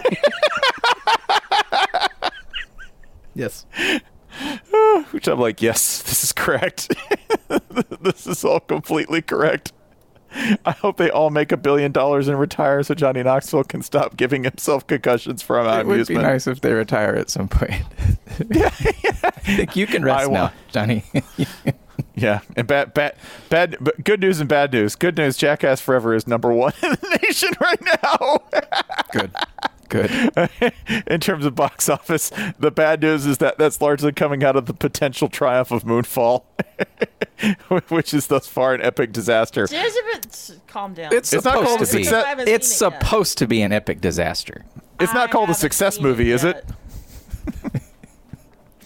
[3.34, 3.66] yes.
[5.10, 6.94] Which I'm like, yes, this is correct.
[8.00, 9.72] this is all completely correct.
[10.64, 14.16] I hope they all make a billion dollars and retire so Johnny Knoxville can stop
[14.16, 15.90] giving himself concussions from amusement.
[15.90, 17.82] it would be nice if they retire at some point.
[18.52, 21.04] I think you can rest I now, Johnny.
[22.14, 23.14] Yeah, and bad, bad,
[23.48, 23.76] bad.
[23.80, 24.96] But good news and bad news.
[24.96, 28.38] Good news: Jackass Forever is number one in the nation right now.
[29.12, 29.32] Good,
[29.88, 30.10] good.
[31.06, 34.66] in terms of box office, the bad news is that that's largely coming out of
[34.66, 36.44] the potential triumph of Moonfall,
[37.88, 39.66] which is thus far an epic disaster.
[39.66, 41.12] Just a bit, calm down.
[41.12, 42.04] It's, It's not supposed called to a be.
[42.04, 43.02] success- It's seen it yet.
[43.02, 44.64] supposed to be an epic disaster.
[45.00, 46.64] It's not I called a success movie, is it?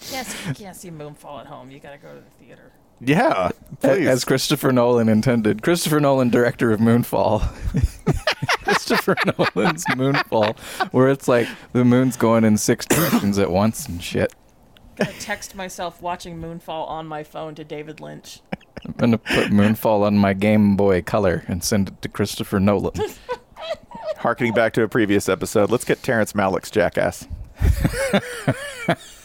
[0.01, 1.71] Can't you can't see Moonfall at home.
[1.71, 2.71] You gotta go to the theater.
[3.05, 3.51] Yeah,
[3.81, 4.07] please.
[4.07, 5.61] As Christopher Nolan intended.
[5.61, 7.41] Christopher Nolan, director of Moonfall.
[8.63, 10.57] Christopher Nolan's Moonfall,
[10.91, 14.33] where it's like the moon's going in six directions at once and shit.
[14.95, 18.41] gonna text myself watching Moonfall on my phone to David Lynch.
[18.85, 22.93] I'm gonna put Moonfall on my Game Boy Color and send it to Christopher Nolan.
[24.17, 27.27] Harkening back to a previous episode, let's get Terrence Malick's Jackass.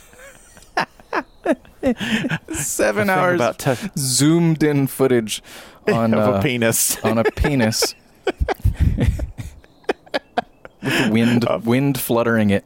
[2.53, 5.43] Seven hours about t- zoomed in footage
[5.89, 7.03] on Of a uh, penis.
[7.05, 7.95] on a penis
[10.83, 12.65] with wind wind fluttering it.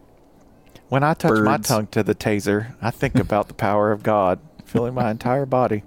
[0.88, 4.40] When I touch my tongue to the taser, I think about the power of God
[4.64, 5.84] filling my entire body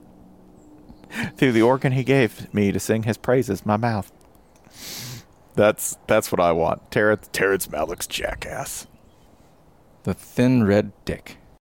[1.37, 4.11] through the organ He gave me to sing His praises, my mouth.
[5.55, 6.91] That's that's what I want.
[6.91, 8.87] Terrence Terrence Malick's Jackass.
[10.03, 11.37] The thin red dick.